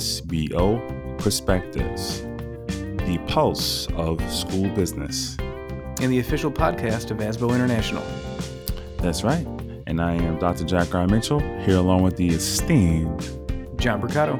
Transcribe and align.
ASBO 0.00 1.18
Perspectives, 1.18 2.22
the 3.04 3.22
pulse 3.26 3.86
of 3.96 4.18
school 4.32 4.66
business. 4.70 5.36
And 6.00 6.10
the 6.10 6.20
official 6.20 6.50
podcast 6.50 7.10
of 7.10 7.18
ASBO 7.18 7.54
International. 7.54 8.02
That's 8.96 9.22
right. 9.22 9.46
And 9.86 10.00
I 10.00 10.14
am 10.14 10.38
Dr. 10.38 10.64
Jack 10.64 10.94
R. 10.94 11.06
Mitchell, 11.06 11.40
here 11.66 11.76
along 11.76 12.02
with 12.02 12.16
the 12.16 12.28
esteemed 12.28 13.20
John 13.76 14.00
Bricado. 14.00 14.38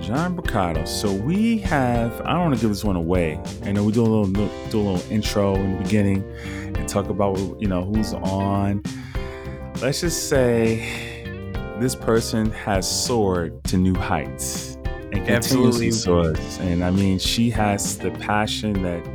John 0.00 0.34
Bricado. 0.34 0.88
So 0.88 1.12
we 1.12 1.58
have, 1.58 2.18
I 2.22 2.32
don't 2.32 2.44
want 2.44 2.54
to 2.54 2.60
give 2.62 2.70
this 2.70 2.82
one 2.82 2.96
away. 2.96 3.38
I 3.64 3.72
know 3.72 3.84
we 3.84 3.92
do 3.92 4.00
a 4.00 4.08
little 4.08 4.24
do 4.70 4.80
a 4.80 4.84
little 4.90 5.12
intro 5.12 5.54
in 5.56 5.76
the 5.76 5.82
beginning 5.82 6.24
and 6.78 6.88
talk 6.88 7.10
about 7.10 7.36
you 7.60 7.68
know 7.68 7.84
who's 7.84 8.14
on. 8.14 8.82
Let's 9.82 10.00
just 10.00 10.30
say 10.30 11.15
this 11.78 11.94
person 11.94 12.50
has 12.52 12.88
soared 12.88 13.62
to 13.64 13.76
new 13.76 13.94
heights 13.94 14.78
and 15.12 15.26
continuously 15.26 15.90
soars. 15.90 16.58
And 16.58 16.82
I 16.82 16.90
mean, 16.90 17.18
she 17.18 17.50
has 17.50 17.98
the 17.98 18.10
passion 18.12 18.82
that, 18.82 19.06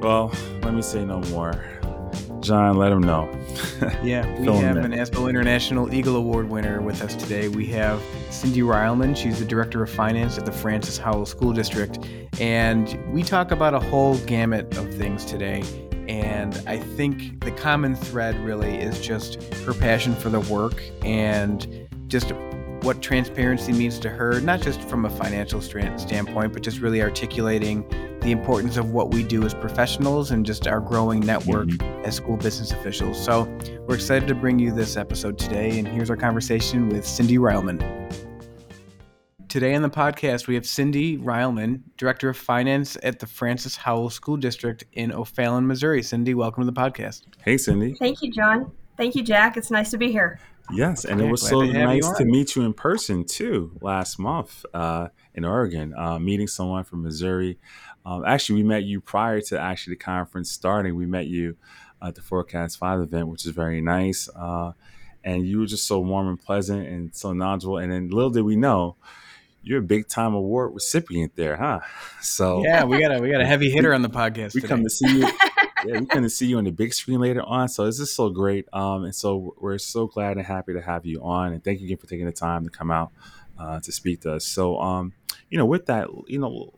well, 0.00 0.32
let 0.62 0.74
me 0.74 0.82
say 0.82 1.04
no 1.04 1.20
more. 1.20 1.64
John, 2.40 2.76
let 2.76 2.92
him 2.92 3.00
know. 3.00 3.30
yeah, 4.02 4.26
we 4.38 4.46
have 4.58 4.76
an 4.76 4.92
ASBO 4.92 5.30
International 5.30 5.94
Eagle 5.94 6.16
Award 6.16 6.50
winner 6.50 6.82
with 6.82 7.00
us 7.00 7.14
today. 7.14 7.48
We 7.48 7.64
have 7.68 8.02
Cindy 8.28 8.60
Reilmann. 8.60 9.16
She's 9.16 9.38
the 9.38 9.46
Director 9.46 9.82
of 9.82 9.88
Finance 9.88 10.36
at 10.36 10.44
the 10.44 10.52
Francis 10.52 10.98
Howell 10.98 11.24
School 11.24 11.54
District. 11.54 11.98
And 12.38 13.02
we 13.10 13.22
talk 13.22 13.50
about 13.50 13.72
a 13.72 13.80
whole 13.80 14.18
gamut 14.18 14.76
of 14.76 14.92
things 14.94 15.24
today. 15.24 15.62
And 16.08 16.62
I 16.66 16.78
think 16.78 17.44
the 17.44 17.50
common 17.52 17.94
thread 17.94 18.38
really 18.44 18.76
is 18.76 19.00
just 19.00 19.42
her 19.64 19.74
passion 19.74 20.14
for 20.14 20.28
the 20.28 20.40
work 20.40 20.82
and 21.02 21.88
just 22.08 22.32
what 22.82 23.00
transparency 23.00 23.72
means 23.72 23.98
to 24.00 24.10
her, 24.10 24.40
not 24.40 24.60
just 24.60 24.80
from 24.82 25.06
a 25.06 25.10
financial 25.10 25.60
standpoint, 25.62 26.52
but 26.52 26.62
just 26.62 26.80
really 26.80 27.00
articulating 27.00 27.88
the 28.20 28.30
importance 28.30 28.76
of 28.76 28.90
what 28.90 29.12
we 29.12 29.22
do 29.22 29.44
as 29.44 29.54
professionals 29.54 30.30
and 30.30 30.44
just 30.44 30.66
our 30.66 30.80
growing 30.80 31.20
network 31.20 31.68
mm-hmm. 31.68 32.04
as 32.04 32.16
school 32.16 32.36
business 32.36 32.72
officials. 32.72 33.22
So 33.22 33.44
we're 33.86 33.94
excited 33.94 34.28
to 34.28 34.34
bring 34.34 34.58
you 34.58 34.70
this 34.72 34.96
episode 34.96 35.38
today. 35.38 35.78
And 35.78 35.88
here's 35.88 36.10
our 36.10 36.16
conversation 36.16 36.88
with 36.88 37.06
Cindy 37.06 37.38
Reilmann. 37.38 37.80
Today 39.54 39.76
on 39.76 39.82
the 39.82 39.88
podcast, 39.88 40.48
we 40.48 40.56
have 40.56 40.66
Cindy 40.66 41.16
Reilmann, 41.16 41.82
Director 41.96 42.28
of 42.28 42.36
Finance 42.36 42.96
at 43.04 43.20
the 43.20 43.26
Francis 43.28 43.76
Howell 43.76 44.10
School 44.10 44.36
District 44.36 44.82
in 44.94 45.12
O'Fallon, 45.12 45.64
Missouri. 45.64 46.02
Cindy, 46.02 46.34
welcome 46.34 46.66
to 46.66 46.68
the 46.68 46.76
podcast. 46.76 47.22
Hey, 47.44 47.56
Cindy. 47.56 47.94
Thank 47.94 48.20
you, 48.20 48.32
John. 48.32 48.72
Thank 48.96 49.14
you, 49.14 49.22
Jack. 49.22 49.56
It's 49.56 49.70
nice 49.70 49.92
to 49.92 49.96
be 49.96 50.10
here. 50.10 50.40
Yes, 50.72 51.04
and 51.04 51.20
yeah, 51.20 51.26
it 51.26 51.30
was 51.30 51.40
so 51.40 51.60
to 51.60 51.72
nice 51.72 52.10
to 52.16 52.24
meet 52.24 52.56
you 52.56 52.62
in 52.62 52.72
person 52.72 53.24
too 53.24 53.78
last 53.80 54.18
month 54.18 54.66
uh, 54.74 55.10
in 55.36 55.44
Oregon, 55.44 55.94
uh, 55.96 56.18
meeting 56.18 56.48
someone 56.48 56.82
from 56.82 57.04
Missouri. 57.04 57.56
Um, 58.04 58.24
actually, 58.26 58.60
we 58.60 58.68
met 58.68 58.82
you 58.82 59.00
prior 59.00 59.40
to 59.40 59.60
actually 59.60 59.92
the 59.92 60.00
conference 60.00 60.50
starting. 60.50 60.96
We 60.96 61.06
met 61.06 61.28
you 61.28 61.56
at 62.02 62.16
the 62.16 62.22
Forecast 62.22 62.76
5 62.78 63.02
event, 63.02 63.28
which 63.28 63.46
is 63.46 63.52
very 63.52 63.80
nice. 63.80 64.28
Uh, 64.34 64.72
and 65.22 65.46
you 65.46 65.60
were 65.60 65.66
just 65.66 65.86
so 65.86 66.00
warm 66.00 66.26
and 66.26 66.40
pleasant 66.40 66.88
and 66.88 67.14
so 67.14 67.32
knowledgeable. 67.32 67.78
And 67.78 67.92
then 67.92 68.08
little 68.08 68.30
did 68.30 68.42
we 68.42 68.56
know, 68.56 68.96
you're 69.64 69.80
a 69.80 69.82
big 69.82 70.08
time 70.08 70.34
award 70.34 70.74
recipient 70.74 71.34
there, 71.36 71.56
huh? 71.56 71.80
So 72.20 72.64
yeah, 72.64 72.84
we 72.84 73.00
got 73.00 73.16
a 73.16 73.20
we 73.20 73.30
got 73.30 73.40
a 73.40 73.46
heavy 73.54 73.70
hitter 73.70 73.92
on 73.92 74.02
the 74.02 74.08
podcast. 74.08 74.54
We 74.54 74.60
today. 74.60 74.68
come 74.68 74.82
to 74.82 74.90
see 74.90 75.18
you. 75.18 75.28
yeah, 75.84 76.00
we 76.00 76.06
come 76.06 76.22
to 76.22 76.30
see 76.30 76.46
you 76.46 76.58
on 76.58 76.64
the 76.64 76.70
big 76.70 76.94
screen 76.94 77.20
later 77.20 77.42
on. 77.42 77.68
So 77.68 77.84
this 77.84 78.00
is 78.00 78.10
so 78.10 78.30
great. 78.30 78.66
Um, 78.72 79.04
and 79.04 79.14
so 79.14 79.54
we're 79.60 79.78
so 79.78 80.06
glad 80.06 80.36
and 80.36 80.46
happy 80.46 80.72
to 80.72 80.80
have 80.80 81.04
you 81.04 81.22
on. 81.22 81.52
And 81.52 81.62
thank 81.62 81.80
you 81.80 81.86
again 81.86 81.98
for 81.98 82.06
taking 82.06 82.26
the 82.26 82.32
time 82.32 82.64
to 82.64 82.70
come 82.70 82.90
out 82.90 83.12
uh, 83.58 83.80
to 83.80 83.92
speak 83.92 84.22
to 84.22 84.34
us. 84.34 84.46
So 84.46 84.80
um, 84.80 85.12
you 85.50 85.58
know, 85.58 85.66
with 85.66 85.86
that, 85.86 86.08
you 86.26 86.38
know, 86.38 86.72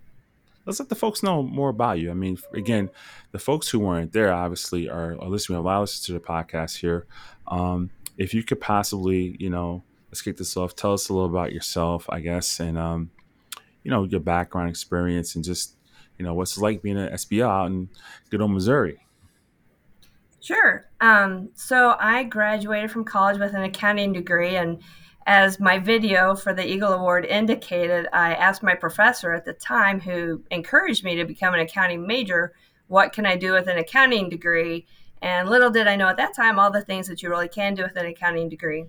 let's 0.66 0.80
let 0.80 0.88
the 0.88 0.94
folks 0.94 1.22
know 1.22 1.42
more 1.42 1.68
about 1.68 1.98
you. 1.98 2.10
I 2.10 2.14
mean, 2.14 2.38
again, 2.52 2.90
the 3.32 3.38
folks 3.38 3.68
who 3.68 3.78
weren't 3.78 4.12
there 4.12 4.32
obviously 4.32 4.88
are, 4.88 5.12
are 5.12 5.28
listening. 5.28 5.58
A 5.58 5.62
lot 5.62 5.76
of 5.76 5.82
listeners 5.82 6.06
to 6.06 6.12
the 6.12 6.20
podcast 6.20 6.78
here. 6.78 7.06
Um, 7.46 7.90
if 8.18 8.34
you 8.34 8.42
could 8.42 8.60
possibly, 8.60 9.36
you 9.38 9.50
know, 9.50 9.82
let's 10.16 10.22
kick 10.22 10.38
this 10.38 10.56
off. 10.56 10.74
Tell 10.74 10.94
us 10.94 11.10
a 11.10 11.12
little 11.12 11.28
about 11.28 11.52
yourself, 11.52 12.06
I 12.08 12.20
guess, 12.20 12.58
and 12.58 12.78
um, 12.78 13.10
you 13.82 13.90
know 13.90 14.04
your 14.04 14.20
background 14.20 14.70
experience 14.70 15.34
and 15.34 15.44
just 15.44 15.76
you 16.18 16.24
know 16.24 16.32
what's 16.32 16.56
it 16.56 16.62
like 16.62 16.80
being 16.80 16.96
an 16.96 17.12
SBO 17.12 17.46
out 17.46 17.66
in 17.66 17.90
good 18.30 18.40
old 18.40 18.52
Missouri. 18.52 18.98
Sure. 20.40 20.86
Um, 21.02 21.50
so 21.54 21.96
I 22.00 22.22
graduated 22.24 22.90
from 22.90 23.04
college 23.04 23.38
with 23.38 23.52
an 23.52 23.62
accounting 23.64 24.14
degree, 24.14 24.56
and 24.56 24.78
as 25.26 25.60
my 25.60 25.78
video 25.78 26.34
for 26.34 26.54
the 26.54 26.66
Eagle 26.66 26.94
Award 26.94 27.26
indicated, 27.26 28.08
I 28.10 28.32
asked 28.36 28.62
my 28.62 28.74
professor 28.74 29.34
at 29.34 29.44
the 29.44 29.52
time, 29.52 30.00
who 30.00 30.42
encouraged 30.50 31.04
me 31.04 31.16
to 31.16 31.26
become 31.26 31.52
an 31.52 31.60
accounting 31.60 32.06
major, 32.06 32.54
what 32.86 33.12
can 33.12 33.26
I 33.26 33.36
do 33.36 33.52
with 33.52 33.66
an 33.66 33.76
accounting 33.76 34.30
degree? 34.30 34.86
And 35.20 35.50
little 35.50 35.70
did 35.70 35.88
I 35.88 35.96
know 35.96 36.08
at 36.08 36.16
that 36.16 36.34
time 36.34 36.58
all 36.58 36.70
the 36.70 36.80
things 36.80 37.06
that 37.08 37.22
you 37.22 37.28
really 37.28 37.48
can 37.48 37.74
do 37.74 37.82
with 37.82 37.96
an 37.96 38.06
accounting 38.06 38.48
degree. 38.48 38.86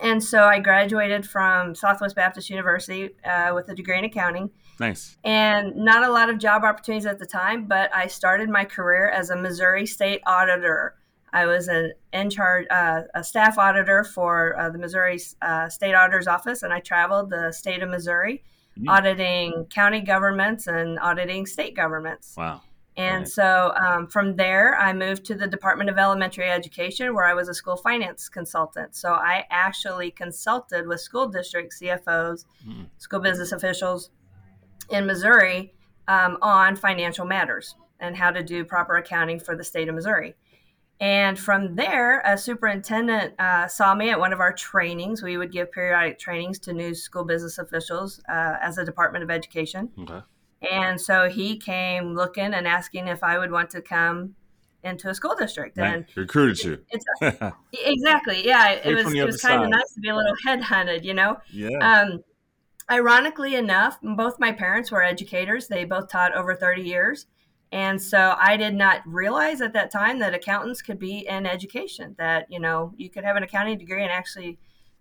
And 0.00 0.22
so 0.22 0.44
I 0.44 0.58
graduated 0.58 1.28
from 1.28 1.74
Southwest 1.74 2.16
Baptist 2.16 2.48
University 2.50 3.10
uh, 3.24 3.52
with 3.54 3.68
a 3.68 3.74
degree 3.74 3.98
in 3.98 4.04
accounting. 4.04 4.50
Nice. 4.80 5.16
And 5.22 5.76
not 5.76 6.02
a 6.02 6.10
lot 6.10 6.30
of 6.30 6.38
job 6.38 6.64
opportunities 6.64 7.06
at 7.06 7.18
the 7.18 7.26
time, 7.26 7.66
but 7.66 7.94
I 7.94 8.06
started 8.06 8.48
my 8.48 8.64
career 8.64 9.08
as 9.10 9.30
a 9.30 9.36
Missouri 9.36 9.86
state 9.86 10.22
auditor. 10.26 10.94
I 11.32 11.46
was 11.46 11.68
an 11.68 11.92
in 12.12 12.30
charge, 12.30 12.66
uh, 12.70 13.02
a 13.14 13.24
staff 13.24 13.58
auditor 13.58 14.04
for 14.04 14.58
uh, 14.58 14.70
the 14.70 14.78
Missouri 14.78 15.20
uh, 15.40 15.68
State 15.68 15.94
Auditor's 15.94 16.26
Office, 16.26 16.62
and 16.62 16.72
I 16.72 16.80
traveled 16.80 17.30
the 17.30 17.52
state 17.52 17.82
of 17.82 17.88
Missouri, 17.88 18.42
mm-hmm. 18.78 18.88
auditing 18.88 19.66
county 19.70 20.00
governments 20.00 20.66
and 20.66 20.98
auditing 20.98 21.46
state 21.46 21.74
governments. 21.74 22.34
Wow. 22.36 22.62
And 22.96 23.26
so 23.26 23.72
um, 23.74 24.06
from 24.06 24.36
there, 24.36 24.78
I 24.78 24.92
moved 24.92 25.24
to 25.26 25.34
the 25.34 25.46
Department 25.46 25.88
of 25.88 25.96
Elementary 25.96 26.50
Education, 26.50 27.14
where 27.14 27.24
I 27.24 27.32
was 27.32 27.48
a 27.48 27.54
school 27.54 27.76
finance 27.76 28.28
consultant. 28.28 28.94
So 28.94 29.12
I 29.12 29.44
actually 29.50 30.10
consulted 30.10 30.86
with 30.86 31.00
school 31.00 31.28
district 31.28 31.74
CFOs, 31.80 32.44
mm. 32.66 32.86
school 32.98 33.20
business 33.20 33.52
officials 33.52 34.10
in 34.90 35.06
Missouri 35.06 35.72
um, 36.06 36.36
on 36.42 36.76
financial 36.76 37.24
matters 37.24 37.76
and 37.98 38.16
how 38.16 38.30
to 38.30 38.42
do 38.42 38.64
proper 38.64 38.96
accounting 38.96 39.40
for 39.40 39.56
the 39.56 39.64
state 39.64 39.88
of 39.88 39.94
Missouri. 39.94 40.34
And 41.00 41.38
from 41.38 41.74
there, 41.74 42.20
a 42.20 42.38
superintendent 42.38 43.34
uh, 43.40 43.66
saw 43.66 43.94
me 43.94 44.10
at 44.10 44.20
one 44.20 44.32
of 44.32 44.40
our 44.40 44.52
trainings. 44.52 45.22
We 45.22 45.36
would 45.36 45.50
give 45.50 45.72
periodic 45.72 46.18
trainings 46.18 46.58
to 46.60 46.72
new 46.72 46.94
school 46.94 47.24
business 47.24 47.58
officials 47.58 48.20
uh, 48.28 48.56
as 48.60 48.78
a 48.78 48.84
Department 48.84 49.24
of 49.24 49.30
Education. 49.30 49.90
Okay. 49.98 50.20
And 50.70 51.00
so 51.00 51.28
he 51.28 51.56
came 51.56 52.14
looking 52.14 52.54
and 52.54 52.68
asking 52.68 53.08
if 53.08 53.24
I 53.24 53.38
would 53.38 53.50
want 53.50 53.70
to 53.70 53.82
come 53.82 54.36
into 54.84 55.08
a 55.08 55.14
school 55.14 55.34
district 55.38 55.78
and 55.78 56.06
recruited 56.16 56.62
you. 56.64 56.78
exactly. 57.72 58.44
Yeah. 58.44 58.72
It 58.72 58.94
was, 58.94 59.12
it 59.12 59.24
was 59.24 59.40
kind 59.40 59.62
of 59.62 59.70
nice 59.70 59.92
to 59.94 60.00
be 60.00 60.08
a 60.08 60.16
little 60.16 60.34
headhunted, 60.46 61.04
you 61.04 61.14
know? 61.14 61.38
Yeah. 61.52 61.78
Um, 61.78 62.24
ironically 62.90 63.54
enough, 63.54 63.98
both 64.02 64.38
my 64.38 64.52
parents 64.52 64.90
were 64.90 65.02
educators. 65.02 65.68
They 65.68 65.84
both 65.84 66.08
taught 66.08 66.34
over 66.34 66.54
30 66.54 66.82
years. 66.82 67.26
And 67.70 68.00
so 68.02 68.34
I 68.38 68.56
did 68.56 68.74
not 68.74 69.00
realize 69.06 69.60
at 69.60 69.72
that 69.72 69.90
time 69.90 70.18
that 70.18 70.34
accountants 70.34 70.82
could 70.82 70.98
be 70.98 71.26
in 71.26 71.46
education, 71.46 72.14
that, 72.18 72.46
you 72.50 72.60
know, 72.60 72.92
you 72.96 73.08
could 73.08 73.24
have 73.24 73.36
an 73.36 73.42
accounting 73.42 73.78
degree 73.78 74.02
and 74.02 74.12
actually 74.12 74.58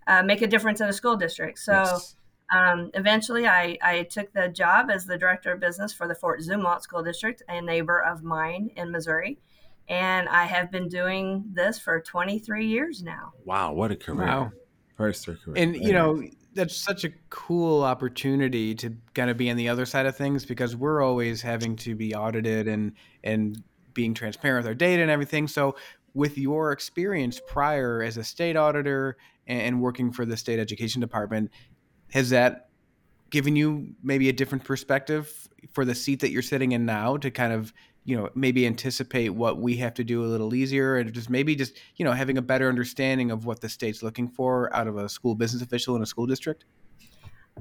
uh, 0.08 0.24
make 0.24 0.42
a 0.42 0.48
difference 0.48 0.80
in 0.80 0.88
a 0.88 0.94
school 0.94 1.18
district. 1.18 1.60
So, 1.60 1.74
yes 1.74 2.16
um, 2.52 2.92
eventually, 2.94 3.48
I, 3.48 3.78
I 3.82 4.04
took 4.04 4.34
the 4.34 4.50
job 4.50 4.90
as 4.92 5.06
the 5.06 5.18
director 5.18 5.54
of 5.54 5.60
business 5.60 5.94
for 5.94 6.08
the 6.08 6.16
Fort 6.16 6.42
Zumwalt 6.42 6.82
School 6.82 7.02
District, 7.02 7.42
a 7.48 7.62
neighbor 7.62 8.02
of 8.02 8.24
mine 8.24 8.72
in 8.76 8.92
Missouri. 8.92 9.40
And 9.88 10.28
I 10.30 10.46
have 10.46 10.72
been 10.72 10.88
doing 10.88 11.46
this 11.53 11.80
for 11.80 12.02
23 12.02 12.68
years 12.68 13.02
now. 13.03 13.34
Wow, 13.46 13.74
what 13.74 13.92
a 13.92 13.96
career. 13.96 14.28
Wow. 14.28 14.52
First 14.98 15.26
career. 15.26 15.56
And, 15.56 15.76
you 15.76 15.94
know, 15.94 16.22
that's 16.53 16.76
such 16.76 17.06
a 17.06 17.09
cool 17.30 17.84
opportunity 17.84 18.76
to 18.76 18.96
kind 19.14 19.30
of 19.30 19.38
be 19.38 19.50
on 19.50 19.56
the 19.56 19.70
other 19.70 19.86
side 19.86 20.06
of 20.06 20.16
things 20.16 20.46
because 20.46 20.76
we're 20.76 21.02
always 21.02 21.42
having 21.42 21.78
to 21.78 21.96
be 21.96 22.14
audited 22.14 22.68
and, 22.68 22.94
and 23.24 23.64
being 23.94 24.14
transparent 24.14 24.64
with 24.64 24.68
our 24.68 24.76
data 24.76 25.02
and 25.02 25.12
everything. 25.12 25.47
So, 25.47 25.76
with 26.14 26.38
your 26.38 26.74
experience 26.74 27.40
prior 27.47 28.04
as 28.04 28.18
a 28.18 28.24
state 28.24 28.58
auditor 28.58 29.16
and 29.47 29.82
working 29.82 30.12
for 30.12 30.26
the 30.26 30.36
state 30.36 30.59
education 30.59 31.00
department, 31.00 31.52
has 32.11 32.29
that 32.29 32.69
given 33.29 33.55
you 33.55 33.96
maybe 34.03 34.29
a 34.29 34.34
different 34.34 34.63
perspective 34.63 35.47
for 35.72 35.85
the 35.85 35.96
seat 35.96 36.19
that 36.19 36.31
you're 36.31 36.41
sitting 36.41 36.72
in 36.73 36.85
now 36.85 37.17
to 37.17 37.31
kind 37.31 37.53
of 37.53 37.73
you 38.03 38.16
know 38.16 38.29
maybe 38.35 38.66
anticipate 38.66 39.29
what 39.29 39.59
we 39.59 39.78
have 39.78 39.93
to 39.93 40.03
do 40.03 40.23
a 40.23 40.28
little 40.28 40.53
easier 40.53 40.97
and 40.97 41.13
just 41.13 41.29
maybe 41.29 41.55
just 41.55 41.78
you 41.96 42.05
know 42.05 42.11
having 42.11 42.37
a 42.37 42.41
better 42.41 42.67
understanding 42.67 43.31
of 43.31 43.46
what 43.46 43.61
the 43.61 43.69
state's 43.69 44.02
looking 44.03 44.28
for 44.28 44.73
out 44.75 44.87
of 44.87 44.97
a 44.97 45.08
school 45.08 45.35
business 45.35 45.61
official 45.61 45.96
in 45.96 46.02
a 46.02 46.05
school 46.05 46.25
district 46.25 46.66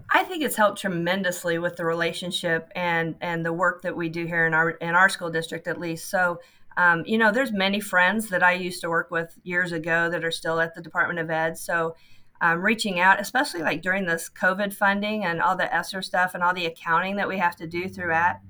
I 0.08 0.24
think 0.24 0.42
it's 0.42 0.56
helped 0.56 0.80
tremendously 0.80 1.58
with 1.58 1.76
the 1.76 1.84
relationship 1.84 2.70
and 2.74 3.16
and 3.20 3.44
the 3.44 3.52
work 3.52 3.82
that 3.82 3.96
we 3.96 4.08
do 4.08 4.24
here 4.26 4.46
in 4.46 4.54
our 4.54 4.70
in 4.70 4.94
our 4.94 5.08
school 5.08 5.30
district 5.30 5.66
at 5.66 5.78
least. 5.78 6.08
So, 6.10 6.40
um, 6.76 7.02
you 7.06 7.18
know, 7.18 7.32
there's 7.32 7.52
many 7.52 7.80
friends 7.80 8.28
that 8.30 8.42
I 8.42 8.52
used 8.52 8.80
to 8.82 8.88
work 8.88 9.10
with 9.10 9.36
years 9.42 9.72
ago 9.72 10.08
that 10.10 10.24
are 10.24 10.30
still 10.30 10.60
at 10.60 10.74
the 10.74 10.80
Department 10.80 11.18
of 11.18 11.30
Ed. 11.30 11.58
So, 11.58 11.96
um, 12.40 12.60
reaching 12.60 12.98
out, 13.00 13.20
especially 13.20 13.62
like 13.62 13.82
during 13.82 14.06
this 14.06 14.30
COVID 14.30 14.72
funding 14.72 15.24
and 15.24 15.40
all 15.40 15.56
the 15.56 15.72
ESSER 15.74 16.02
stuff 16.02 16.34
and 16.34 16.42
all 16.42 16.54
the 16.54 16.66
accounting 16.66 17.16
that 17.16 17.28
we 17.28 17.38
have 17.38 17.56
to 17.56 17.66
do 17.66 17.88
through 17.88 18.08
that. 18.08 18.40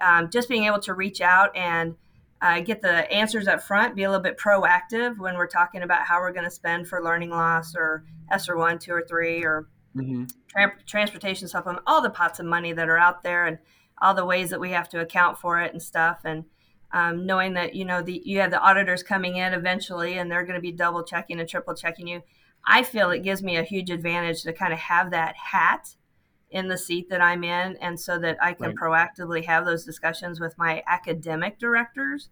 Um, 0.00 0.30
just 0.30 0.48
being 0.48 0.64
able 0.64 0.80
to 0.80 0.94
reach 0.94 1.20
out 1.20 1.54
and 1.56 1.94
uh, 2.40 2.60
get 2.60 2.82
the 2.82 3.10
answers 3.12 3.46
up 3.46 3.62
front, 3.62 3.94
be 3.94 4.02
a 4.02 4.10
little 4.10 4.22
bit 4.22 4.38
proactive 4.38 5.18
when 5.18 5.36
we're 5.36 5.46
talking 5.46 5.82
about 5.82 6.06
how 6.06 6.20
we're 6.20 6.32
going 6.32 6.44
to 6.44 6.50
spend 6.50 6.88
for 6.88 7.02
learning 7.02 7.30
loss 7.30 7.74
or 7.76 8.04
ESSER 8.30 8.56
one, 8.56 8.78
two, 8.78 8.92
or 8.92 9.02
three, 9.08 9.44
or 9.44 9.68
mm-hmm. 9.96 10.24
tra- 10.48 10.76
transportation 10.86 11.48
supplement, 11.48 11.82
all 11.86 12.02
the 12.02 12.10
pots 12.10 12.40
of 12.40 12.46
money 12.46 12.72
that 12.72 12.88
are 12.88 12.98
out 12.98 13.22
there, 13.22 13.46
and 13.46 13.58
all 14.02 14.14
the 14.14 14.24
ways 14.24 14.50
that 14.50 14.60
we 14.60 14.70
have 14.70 14.88
to 14.88 15.00
account 15.00 15.38
for 15.38 15.60
it 15.60 15.72
and 15.72 15.82
stuff. 15.82 16.20
And 16.24 16.44
um, 16.92 17.26
knowing 17.26 17.54
that 17.54 17.74
you 17.74 17.84
know 17.84 18.02
the 18.02 18.22
you 18.24 18.40
have 18.40 18.50
the 18.50 18.60
auditors 18.60 19.02
coming 19.02 19.36
in 19.36 19.52
eventually, 19.52 20.18
and 20.18 20.30
they're 20.30 20.44
going 20.44 20.54
to 20.54 20.60
be 20.60 20.72
double 20.72 21.02
checking 21.02 21.40
and 21.40 21.48
triple 21.48 21.74
checking 21.74 22.06
you. 22.06 22.22
I 22.66 22.82
feel 22.82 23.10
it 23.10 23.22
gives 23.22 23.42
me 23.42 23.56
a 23.56 23.62
huge 23.62 23.90
advantage 23.90 24.42
to 24.42 24.52
kind 24.52 24.72
of 24.72 24.78
have 24.78 25.10
that 25.10 25.36
hat 25.36 25.96
in 26.50 26.68
the 26.68 26.78
seat 26.78 27.10
that 27.10 27.20
I'm 27.20 27.42
in, 27.42 27.76
and 27.78 27.98
so 27.98 28.18
that 28.18 28.38
I 28.42 28.54
can 28.54 28.66
right. 28.66 28.76
proactively 28.76 29.44
have 29.44 29.64
those 29.64 29.84
discussions 29.84 30.40
with 30.40 30.56
my 30.56 30.82
academic 30.86 31.58
directors 31.58 32.28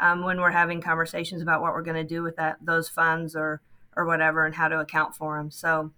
um, 0.00 0.24
when 0.24 0.40
we're 0.40 0.52
having 0.52 0.80
conversations 0.80 1.42
about 1.42 1.60
what 1.60 1.72
we're 1.72 1.82
going 1.82 1.96
to 1.96 2.04
do 2.04 2.22
with 2.22 2.36
that 2.36 2.58
those 2.60 2.88
funds 2.88 3.34
or 3.34 3.60
or 3.96 4.04
whatever 4.04 4.44
and 4.44 4.54
how 4.54 4.68
to 4.68 4.80
account 4.80 5.14
for 5.14 5.36
them. 5.36 5.50
So 5.50 5.92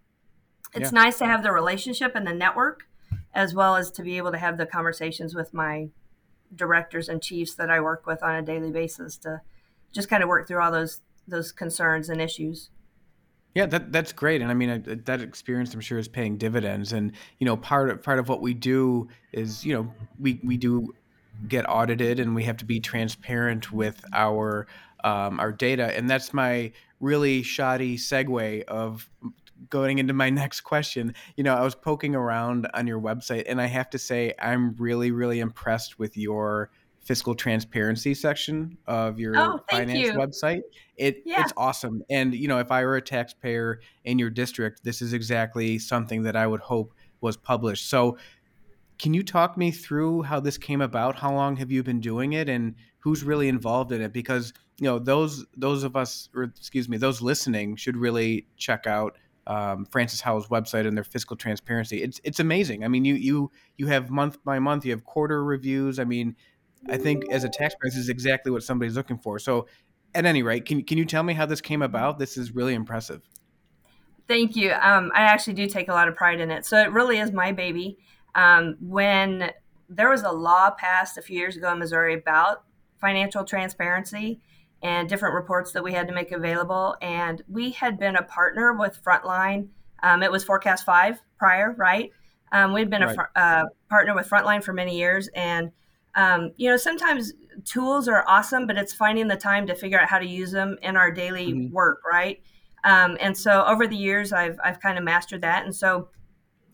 it's 0.75 0.93
yeah. 0.93 1.03
nice 1.03 1.19
to 1.19 1.27
have 1.27 1.43
the 1.43 1.53
relationship 1.53 2.15
and 2.15 2.27
the 2.27 2.35
network, 2.35 2.85
as 3.35 3.55
well 3.55 3.77
as 3.77 3.91
to 3.93 4.03
be 4.03 4.17
able 4.17 4.33
to 4.33 4.38
have 4.38 4.59
the 4.59 4.67
conversations 4.67 5.35
with 5.35 5.55
my 5.55 5.88
directors 6.55 7.09
and 7.09 7.23
chiefs 7.23 7.55
that 7.55 7.71
I 7.71 7.81
work 7.81 8.06
with 8.06 8.23
on 8.23 8.35
a 8.35 8.43
daily 8.43 8.71
basis 8.71 9.17
to 9.19 9.41
just 9.93 10.09
kind 10.09 10.23
of 10.23 10.29
work 10.29 10.47
through 10.47 10.62
all 10.62 10.73
those 10.73 11.00
those 11.27 11.53
concerns 11.53 12.09
and 12.09 12.21
issues. 12.21 12.71
Yeah, 13.56 13.64
that 13.64 13.91
that's 13.91 14.12
great, 14.12 14.43
and 14.43 14.50
I 14.50 14.55
mean 14.55 15.00
that 15.06 15.23
experience 15.23 15.73
I'm 15.73 15.81
sure 15.81 15.97
is 15.97 16.08
paying 16.08 16.37
dividends. 16.37 16.93
And 16.93 17.12
you 17.38 17.47
know, 17.47 17.56
part 17.56 17.88
of 17.88 18.03
part 18.03 18.19
of 18.19 18.29
what 18.29 18.43
we 18.43 18.53
do 18.53 19.08
is 19.32 19.64
you 19.64 19.73
know 19.73 19.91
we 20.20 20.38
we 20.44 20.58
do 20.58 20.94
get 21.49 21.67
audited, 21.67 22.20
and 22.20 22.35
we 22.35 22.44
have 22.44 22.58
to 22.58 22.67
be 22.67 22.81
transparent 22.81 23.73
with 23.73 24.05
our 24.12 24.67
um, 25.05 25.41
our 25.41 25.53
data, 25.53 25.97
and 25.97 26.11
that's 26.11 26.35
my 26.35 26.70
really 27.00 27.43
shoddy 27.43 27.97
segue 27.97 28.64
of 28.64 29.08
going 29.70 30.00
into 30.00 30.12
my 30.12 30.29
next 30.43 30.61
question. 30.61 31.14
You 31.38 31.44
know, 31.44 31.55
I 31.55 31.62
was 31.62 31.75
poking 31.75 32.14
around 32.14 32.69
on 32.75 32.87
your 32.87 33.00
website, 33.00 33.44
and 33.47 33.59
I 33.59 33.69
have 33.69 33.88
to 33.88 33.99
say 33.99 34.35
I'm 34.38 34.76
really 34.76 35.12
really 35.12 35.41
impressed 35.41 35.99
with 35.99 36.19
your 36.19 36.69
fiscal 37.06 37.37
transparency 37.37 38.14
section 38.14 38.76
of 38.87 39.20
your 39.20 39.38
oh, 39.38 39.61
finance 39.70 39.99
you. 40.00 40.12
website. 40.14 40.62
It 40.97 41.23
yeah. 41.25 41.41
it's 41.41 41.53
awesome. 41.56 42.03
And 42.11 42.35
you 42.35 42.49
know, 42.49 42.58
if 42.58 42.73
I 42.73 42.85
were 42.85 42.97
a 42.97 43.03
taxpayer 43.03 43.81
in 44.05 44.19
your 44.19 44.29
district, 44.29 44.82
this 44.82 45.00
is 45.00 45.12
exactly 45.12 45.79
something 45.79 46.25
that 46.25 46.35
I 46.35 46.47
would 46.47 46.61
hope 46.61 46.93
was 47.20 47.37
published. 47.37 47.88
So 47.88 48.19
can 48.99 49.14
you 49.14 49.23
talk 49.23 49.56
me 49.56 49.70
through 49.70 50.23
how 50.23 50.41
this 50.41 50.58
came 50.58 50.81
about? 50.81 51.17
How 51.17 51.32
long 51.32 51.56
have 51.56 51.70
you 51.70 51.82
been 51.82 52.00
doing 52.00 52.32
it 52.32 52.49
and 52.49 52.75
who's 52.99 53.23
really 53.23 53.49
involved 53.49 53.93
in 53.93 54.02
it? 54.02 54.12
Because, 54.12 54.52
you 54.79 54.87
know, 54.87 54.99
those 54.99 55.47
those 55.56 55.85
of 55.85 55.94
us 55.94 56.29
or 56.35 56.44
excuse 56.44 56.88
me, 56.88 56.97
those 56.97 57.23
listening 57.23 57.76
should 57.76 57.97
really 57.97 58.49
check 58.56 58.87
out 58.87 59.17
um, 59.47 59.87
Francis 59.87 60.20
Howell's 60.20 60.49
website 60.49 60.88
and 60.88 60.97
their 60.97 61.05
fiscal 61.05 61.37
transparency. 61.37 62.02
It's 62.02 62.20
it's 62.25 62.41
amazing. 62.41 62.85
I 62.85 62.88
mean, 62.88 63.05
you 63.05 63.14
you 63.14 63.50
you 63.76 63.87
have 63.87 64.11
month 64.11 64.43
by 64.44 64.59
month, 64.59 64.85
you 64.85 64.91
have 64.91 65.05
quarter 65.05 65.44
reviews. 65.44 65.99
I 65.99 66.05
mean, 66.05 66.35
I 66.88 66.97
think 66.97 67.25
as 67.31 67.44
a 67.44 67.49
taxpayer, 67.49 67.91
this 67.91 67.97
is 67.97 68.09
exactly 68.09 68.53
what 68.53 68.62
somebody's 68.62 68.97
looking 68.97 69.19
for. 69.19 69.38
So, 69.38 69.67
at 70.15 70.25
any 70.25 70.43
rate, 70.43 70.65
can 70.65 70.83
can 70.83 70.99
you 70.99 71.05
tell 71.05 71.23
me 71.23 71.35
how 71.35 71.47
this 71.47 71.61
came 71.61 71.83
about? 71.83 72.19
This 72.19 72.37
is 72.37 72.55
really 72.55 72.75
impressive. 72.75 73.23
Thank 74.29 74.56
you. 74.56 74.73
Um, 74.73 75.12
I 75.15 75.23
actually 75.23 75.55
do 75.55 75.67
take 75.67 75.88
a 75.88 75.93
lot 75.93 76.09
of 76.09 76.17
pride 76.17 76.41
in 76.41 76.50
it. 76.50 76.67
So 76.67 76.79
it 76.81 76.91
really 76.91 77.19
is 77.19 77.33
my 77.33 77.53
baby. 77.53 77.97
Um, 78.35 78.77
when 78.81 79.53
there 79.88 80.11
was 80.11 80.23
a 80.23 80.33
law 80.33 80.71
passed 80.71 81.17
a 81.17 81.23
few 81.23 81.38
years 81.38 81.56
ago 81.56 81.73
in 81.73 81.79
Missouri 81.79 82.15
about 82.15 82.65
financial 83.00 83.44
transparency 83.44 84.41
and 84.83 85.09
different 85.09 85.35
reports 85.35 85.73
that 85.73 85.83
we 85.83 85.93
had 85.93 86.09
to 86.09 86.15
make 86.15 86.33
available, 86.33 86.97
and 87.00 87.43
we 87.49 87.71
had 87.71 87.99
been 87.99 88.17
a 88.17 88.23
partner 88.23 88.75
with 88.75 88.99
Frontline. 89.03 89.69
Um, 90.03 90.23
it 90.23 90.31
was 90.31 90.44
Forecast 90.44 90.85
Five 90.85 91.23
prior, 91.38 91.75
right? 91.79 92.11
Um, 92.53 92.73
we'd 92.73 92.91
been 92.91 93.03
right. 93.03 93.12
a 93.12 93.15
fr- 93.15 93.31
uh, 93.37 93.65
partner 93.88 94.15
with 94.15 94.29
Frontline 94.29 94.62
for 94.62 94.73
many 94.73 94.99
years, 94.99 95.29
and 95.35 95.71
um, 96.17 96.53
you 96.57 96.69
know, 96.69 96.77
sometimes 96.79 97.35
tools 97.65 98.09
are 98.09 98.25
awesome, 98.27 98.67
but 98.67 98.77
it's 98.77 98.93
finding 98.93 99.29
the 99.29 99.37
time 99.37 99.67
to 99.67 99.75
figure 99.75 100.01
out 100.01 100.09
how 100.09 100.19
to 100.19 100.27
use 100.27 100.51
them 100.51 100.79
in 100.83 100.97
our 100.97 101.11
daily 101.11 101.53
mm-hmm. 101.53 101.75
work, 101.75 102.01
right? 102.11 102.43
Um, 102.85 103.17
and 103.21 103.37
so 103.37 103.65
over 103.67 103.87
the 103.87 103.97
years, 103.97 104.33
I've, 104.33 104.59
I've 104.65 104.81
kind 104.81 104.97
of 104.97 105.05
mastered 105.05 105.43
that. 105.43 105.65
And 105.65 105.75
so 105.75 106.09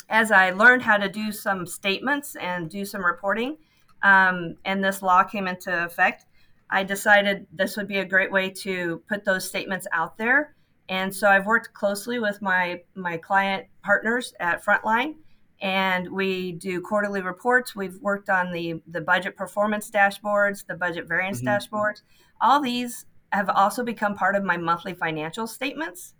as 0.09 0.31
I 0.31 0.50
learned 0.50 0.83
how 0.83 0.97
to 0.97 1.09
do 1.09 1.33
some 1.33 1.67
statements 1.67 2.37
and 2.37 2.71
do 2.71 2.85
some 2.85 3.05
reporting, 3.05 3.56
um, 4.03 4.56
and 4.65 4.83
this 4.85 5.03
law 5.03 5.25
came 5.25 5.49
into 5.49 5.85
effect, 5.85 6.27
I 6.71 6.85
decided 6.85 7.47
this 7.53 7.77
would 7.77 7.88
be 7.88 7.99
a 7.99 8.05
great 8.05 8.31
way 8.31 8.50
to 8.50 9.03
put 9.09 9.25
those 9.25 9.49
statements 9.49 9.87
out 9.93 10.17
there. 10.19 10.55
And 10.88 11.15
so 11.15 11.29
I've 11.29 11.47
worked 11.47 11.73
closely 11.75 12.19
with 12.19 12.41
my, 12.43 12.83
my 12.95 13.17
client 13.17 13.67
partners 13.83 14.35
at 14.38 14.65
Frontline 14.65 15.15
and 15.62 16.11
we 16.11 16.53
do 16.53 16.81
quarterly 16.81 17.23
reports. 17.23 17.75
We've 17.75 17.97
worked 18.00 18.29
on 18.29 18.53
the 18.53 18.82
the 18.87 19.00
budget 19.00 19.37
performance 19.37 19.91
dashboards, 19.91 20.67
the 20.67 20.75
budget 20.75 21.09
variance 21.09 21.41
mm-hmm. 21.41 21.49
dashboards. 21.49 22.03
All 22.41 22.61
these 22.61 23.06
have 23.32 23.49
also 23.49 23.82
become 23.82 24.14
part 24.14 24.35
of 24.35 24.44
my 24.44 24.56
monthly 24.56 24.93
financial 24.93 25.47
statements. 25.47 26.14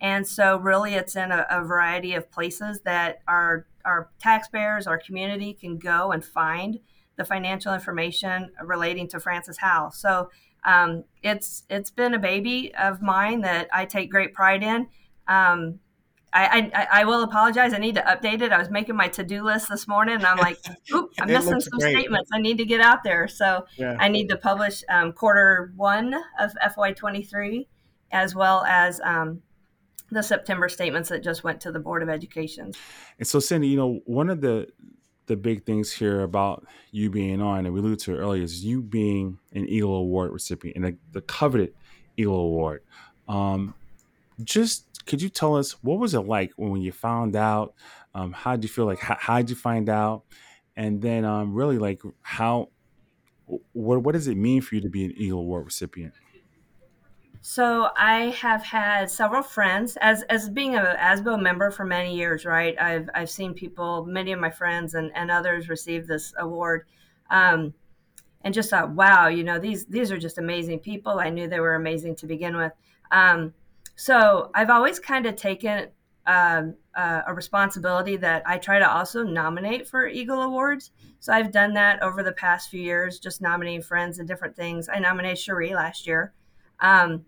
And 0.00 0.26
so, 0.26 0.58
really, 0.58 0.94
it's 0.94 1.16
in 1.16 1.32
a, 1.32 1.46
a 1.48 1.64
variety 1.64 2.14
of 2.14 2.30
places 2.30 2.80
that 2.84 3.20
our 3.26 3.66
our 3.84 4.10
taxpayers, 4.20 4.86
our 4.86 4.98
community 4.98 5.54
can 5.54 5.78
go 5.78 6.12
and 6.12 6.24
find 6.24 6.78
the 7.16 7.24
financial 7.24 7.72
information 7.72 8.50
relating 8.64 9.08
to 9.08 9.20
Francis 9.20 9.58
Howell. 9.58 9.92
So 9.92 10.30
um, 10.64 11.04
it's 11.22 11.64
it's 11.70 11.90
been 11.90 12.14
a 12.14 12.18
baby 12.18 12.74
of 12.74 13.00
mine 13.00 13.42
that 13.42 13.68
I 13.72 13.84
take 13.84 14.10
great 14.10 14.34
pride 14.34 14.62
in. 14.62 14.88
Um, 15.26 15.80
I, 16.32 16.70
I, 16.74 16.86
I 17.00 17.04
will 17.04 17.22
apologize. 17.22 17.72
I 17.72 17.78
need 17.78 17.94
to 17.94 18.02
update 18.02 18.42
it. 18.42 18.52
I 18.52 18.58
was 18.58 18.70
making 18.70 18.96
my 18.96 19.08
to 19.08 19.24
do 19.24 19.42
list 19.42 19.68
this 19.68 19.88
morning, 19.88 20.16
and 20.16 20.26
I'm 20.26 20.38
like, 20.38 20.58
"Oop, 20.94 21.10
I'm 21.20 21.28
missing 21.28 21.60
some 21.60 21.78
great. 21.78 21.96
statements. 21.96 22.30
I 22.32 22.38
need 22.38 22.58
to 22.58 22.66
get 22.66 22.80
out 22.80 23.02
there." 23.02 23.28
So 23.28 23.64
yeah. 23.76 23.96
I 23.98 24.08
need 24.08 24.28
to 24.28 24.36
publish 24.36 24.82
um, 24.88 25.12
quarter 25.12 25.72
one 25.76 26.14
of 26.38 26.52
FY23, 26.62 27.66
as 28.12 28.34
well 28.34 28.64
as 28.64 29.00
um, 29.02 29.42
the 30.10 30.22
September 30.22 30.68
statements 30.68 31.08
that 31.08 31.22
just 31.22 31.44
went 31.44 31.60
to 31.62 31.72
the 31.72 31.80
Board 31.80 32.02
of 32.02 32.08
Education. 32.08 32.72
And 33.18 33.26
so, 33.26 33.40
Cindy, 33.40 33.68
you 33.68 33.76
know, 33.76 34.00
one 34.04 34.28
of 34.28 34.40
the 34.40 34.68
the 35.26 35.36
big 35.36 35.64
things 35.64 35.92
here 35.92 36.22
about 36.22 36.66
you 36.90 37.10
being 37.10 37.40
on, 37.40 37.64
and 37.64 37.72
we 37.72 37.80
alluded 37.80 38.00
to 38.00 38.14
it 38.14 38.18
earlier, 38.18 38.42
is 38.42 38.64
you 38.64 38.82
being 38.82 39.38
an 39.52 39.68
Eagle 39.68 39.94
Award 39.96 40.32
recipient 40.32 40.76
and 40.76 40.84
the, 40.84 40.96
the 41.12 41.20
coveted 41.20 41.74
Eagle 42.16 42.40
Award. 42.40 42.82
Um, 43.28 43.74
just 44.42 45.04
could 45.06 45.22
you 45.22 45.28
tell 45.28 45.56
us 45.56 45.72
what 45.82 45.98
was 45.98 46.14
it 46.14 46.20
like 46.20 46.52
when 46.56 46.80
you 46.80 46.92
found 46.92 47.34
out? 47.34 47.74
Um, 48.14 48.32
how 48.32 48.56
did 48.56 48.64
you 48.64 48.68
feel 48.68 48.86
like? 48.86 48.98
How, 48.98 49.16
how 49.18 49.36
did 49.38 49.50
you 49.50 49.56
find 49.56 49.88
out? 49.88 50.24
And 50.76 51.02
then, 51.02 51.24
um, 51.24 51.54
really, 51.54 51.78
like 51.78 52.00
how? 52.22 52.70
What 53.72 54.02
what 54.02 54.12
does 54.12 54.28
it 54.28 54.36
mean 54.36 54.60
for 54.60 54.74
you 54.74 54.80
to 54.82 54.88
be 54.88 55.04
an 55.04 55.12
Eagle 55.16 55.40
Award 55.40 55.64
recipient? 55.64 56.14
So 57.40 57.88
I 57.96 58.30
have 58.40 58.62
had 58.62 59.10
several 59.10 59.42
friends 59.42 59.96
as 60.00 60.22
as 60.24 60.48
being 60.48 60.76
a 60.76 60.96
ASBO 60.98 61.40
member 61.40 61.70
for 61.70 61.84
many 61.84 62.14
years, 62.14 62.44
right? 62.44 62.76
I've 62.80 63.08
I've 63.14 63.30
seen 63.30 63.54
people, 63.54 64.04
many 64.04 64.32
of 64.32 64.40
my 64.40 64.50
friends 64.50 64.94
and, 64.94 65.10
and 65.14 65.30
others 65.30 65.68
receive 65.68 66.06
this 66.06 66.34
award. 66.38 66.86
Um, 67.30 67.74
and 68.42 68.54
just 68.54 68.70
thought, 68.70 68.90
wow, 68.90 69.28
you 69.28 69.44
know, 69.44 69.58
these 69.58 69.86
these 69.86 70.12
are 70.12 70.18
just 70.18 70.38
amazing 70.38 70.80
people. 70.80 71.18
I 71.18 71.30
knew 71.30 71.48
they 71.48 71.60
were 71.60 71.74
amazing 71.74 72.16
to 72.16 72.26
begin 72.26 72.56
with. 72.56 72.72
Um, 73.10 73.54
so 73.98 74.52
I've 74.54 74.70
always 74.70 75.00
kind 75.00 75.26
of 75.26 75.34
taken 75.34 75.88
um, 76.24 76.76
uh, 76.96 77.22
a 77.26 77.34
responsibility 77.34 78.16
that 78.18 78.44
I 78.46 78.56
try 78.56 78.78
to 78.78 78.88
also 78.88 79.24
nominate 79.24 79.88
for 79.88 80.06
Eagle 80.06 80.42
Awards. 80.42 80.92
So 81.18 81.32
I've 81.32 81.50
done 81.50 81.74
that 81.74 82.00
over 82.00 82.22
the 82.22 82.30
past 82.30 82.70
few 82.70 82.80
years, 82.80 83.18
just 83.18 83.42
nominating 83.42 83.82
friends 83.82 84.20
and 84.20 84.28
different 84.28 84.54
things. 84.54 84.88
I 84.88 85.00
nominated 85.00 85.38
Cherie 85.38 85.74
last 85.74 86.06
year. 86.06 86.32
Um, 86.78 87.24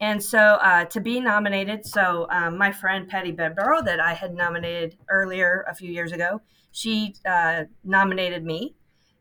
and 0.00 0.22
so 0.22 0.38
uh, 0.38 0.84
to 0.84 1.00
be 1.00 1.18
nominated, 1.18 1.84
so 1.84 2.28
um, 2.30 2.56
my 2.56 2.70
friend 2.70 3.08
Patty 3.08 3.32
Bedborough, 3.32 3.82
that 3.82 3.98
I 3.98 4.14
had 4.14 4.32
nominated 4.32 4.96
earlier 5.08 5.64
a 5.68 5.74
few 5.74 5.90
years 5.90 6.12
ago, 6.12 6.40
she 6.70 7.16
uh, 7.26 7.64
nominated 7.82 8.44
me. 8.44 8.76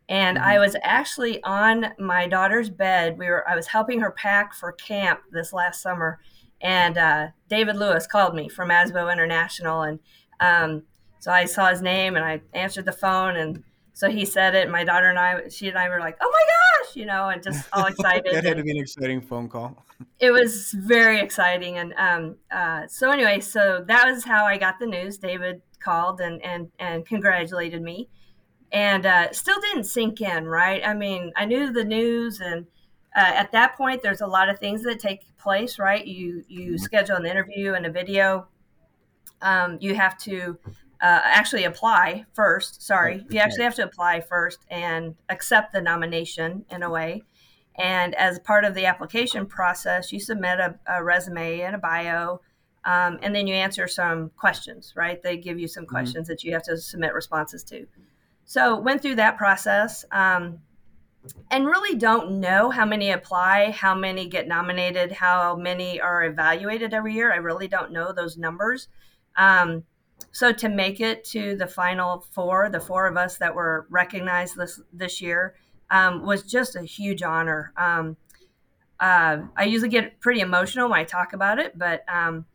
And 0.08 0.38
mm-hmm. 0.38 0.48
I 0.48 0.60
was 0.60 0.76
actually 0.84 1.42
on 1.44 1.94
my 1.98 2.28
daughter's 2.28 2.70
bed. 2.70 3.18
We 3.18 3.26
were 3.26 3.48
I 3.50 3.56
was 3.56 3.66
helping 3.66 4.02
her 4.02 4.12
pack 4.12 4.54
for 4.54 4.72
camp 4.74 5.22
this 5.32 5.52
last 5.52 5.82
summer 5.82 6.20
and 6.62 6.98
uh, 6.98 7.28
David 7.50 7.76
Lewis 7.76 8.08
called 8.08 8.36
me 8.36 8.50
from 8.50 8.70
ASBO 8.70 9.12
International, 9.12 9.82
and 9.82 10.00
um, 10.40 10.84
so 11.20 11.32
I 11.32 11.46
saw 11.46 11.70
his 11.70 11.82
name 11.82 12.16
and 12.16 12.26
I 12.26 12.42
answered 12.54 12.86
the 12.86 12.92
phone, 12.92 13.36
and 13.36 13.64
so 13.94 14.10
he 14.10 14.26
said 14.26 14.56
it. 14.56 14.64
And 14.64 14.72
my 14.72 14.84
daughter 14.84 15.10
and 15.10 15.20
I, 15.20 15.50
she 15.50 15.70
and 15.70 15.78
I 15.78 15.90
were 15.90 16.00
like, 16.00 16.18
"Oh 16.22 16.32
my 16.32 16.86
gosh!" 16.86 16.96
You 16.96 17.06
know, 17.06 17.30
and 17.30 17.42
just 17.42 17.68
all 17.74 17.86
excited. 17.88 18.34
that 18.34 18.44
had 18.44 18.58
to 18.58 18.64
be 18.64 18.72
an 18.72 18.78
exciting 18.78 19.22
phone 19.22 19.48
call. 19.50 19.86
it 20.20 20.32
was 20.32 20.72
very 20.72 21.20
exciting, 21.20 21.78
and 21.78 21.94
um, 21.98 22.36
uh, 22.52 22.88
so 22.88 23.12
anyway, 23.12 23.40
so 23.40 23.84
that 23.88 24.08
was 24.08 24.24
how 24.24 24.46
I 24.46 24.58
got 24.58 24.80
the 24.80 24.88
news. 24.88 25.18
David 25.18 25.62
called 25.80 26.22
and 26.22 26.44
and 26.44 26.72
and 26.80 27.06
congratulated 27.06 27.82
me, 27.82 28.10
and 28.72 29.06
uh, 29.06 29.32
still 29.32 29.60
didn't 29.62 29.86
sink 29.86 30.22
in. 30.22 30.46
Right? 30.46 30.82
I 30.86 30.94
mean, 30.94 31.32
I 31.36 31.46
knew 31.46 31.72
the 31.72 31.84
news, 31.84 32.40
and 32.40 32.68
uh, 33.16 33.34
at 33.36 33.52
that 33.52 33.76
point, 33.76 34.02
there's 34.02 34.22
a 34.22 34.28
lot 34.28 34.50
of 34.50 34.60
things 34.60 34.84
that 34.84 35.00
take 35.00 35.36
place. 35.38 35.80
Right? 35.80 36.06
You 36.06 36.44
you 36.48 36.68
mm-hmm. 36.68 36.78
schedule 36.78 37.16
an 37.16 37.26
interview 37.26 37.74
and 37.74 37.86
a 37.86 37.92
video. 37.92 38.48
Um, 39.42 39.78
you 39.82 39.96
have 39.96 40.18
to 40.20 40.58
uh, 41.02 41.20
actually 41.24 41.64
apply 41.64 42.26
first. 42.34 42.84
Sorry, 42.84 43.26
you 43.30 43.40
actually 43.40 43.64
have 43.64 43.76
to 43.76 43.84
apply 43.84 44.22
first 44.22 44.60
and 44.70 45.16
accept 45.30 45.74
the 45.74 45.82
nomination 45.82 46.66
in 46.70 46.84
a 46.84 46.90
way. 46.90 47.24
And 47.78 48.14
as 48.16 48.38
part 48.40 48.66
of 48.66 48.76
the 48.76 48.86
application 48.86 49.46
process, 49.46 50.12
you 50.12 50.20
submit 50.20 50.60
a, 50.60 50.76
a 50.88 51.04
resume 51.04 51.62
and 51.62 51.76
a 51.76 51.80
bio, 51.80 52.42
um, 52.86 53.18
and 53.22 53.34
then 53.34 53.48
you 53.48 53.56
answer 53.56 53.88
some 53.88 54.30
questions. 54.38 54.94
Right? 54.96 55.22
They 55.22 55.38
give 55.38 55.60
you 55.60 55.68
some 55.68 55.84
mm-hmm. 55.84 55.96
questions 55.96 56.26
mm-hmm. 56.26 56.34
that 56.34 56.44
you 56.44 56.54
have 56.54 56.64
to 56.64 56.78
submit 56.78 57.14
responses 57.14 57.64
to. 57.66 57.88
So 58.46 58.78
went 58.78 59.02
through 59.02 59.16
that 59.16 59.38
process. 59.38 60.06
Um, 60.12 60.60
and 61.52 61.66
really 61.66 61.98
don't 61.98 62.40
know 62.40 62.70
how 62.70 62.86
many 62.86 63.12
apply, 63.12 63.72
how 63.72 63.94
many 63.94 64.28
get 64.28 64.48
nominated, 64.48 65.12
how 65.12 65.56
many 65.56 66.00
are 66.00 66.24
evaluated 66.24 66.94
every 66.94 67.14
year. 67.14 67.32
I 67.32 67.38
really 67.38 67.68
don't 67.68 67.92
know 67.92 68.12
those 68.12 68.38
numbers. 68.38 68.88
Um, 69.36 69.84
so 70.32 70.52
to 70.52 70.70
make 70.70 71.00
it 71.00 71.24
to 71.26 71.56
the 71.56 71.68
final 71.68 72.26
four, 72.32 72.70
the 72.70 72.80
four 72.80 73.08
of 73.08 73.18
us 73.18 73.38
that 73.38 73.54
were 73.54 73.86
recognized 73.90 74.56
this 74.56 74.80
this 74.94 75.22
year, 75.22 75.56
um, 75.90 76.26
was 76.26 76.44
just 76.44 76.76
a 76.76 76.84
huge 76.84 77.22
honor. 77.22 77.74
Um, 77.76 78.18
uh, 79.00 79.40
I 79.58 79.64
usually 79.66 79.90
get 79.90 80.20
pretty 80.22 80.42
emotional 80.42 80.90
when 80.90 81.00
I 81.00 81.04
talk 81.04 81.34
about 81.34 81.60
it, 81.60 81.78
but 81.78 82.04
um, 82.08 82.46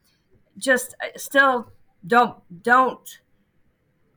just 0.57 0.95
still 1.17 1.71
don't 2.07 2.37
don't 2.63 3.21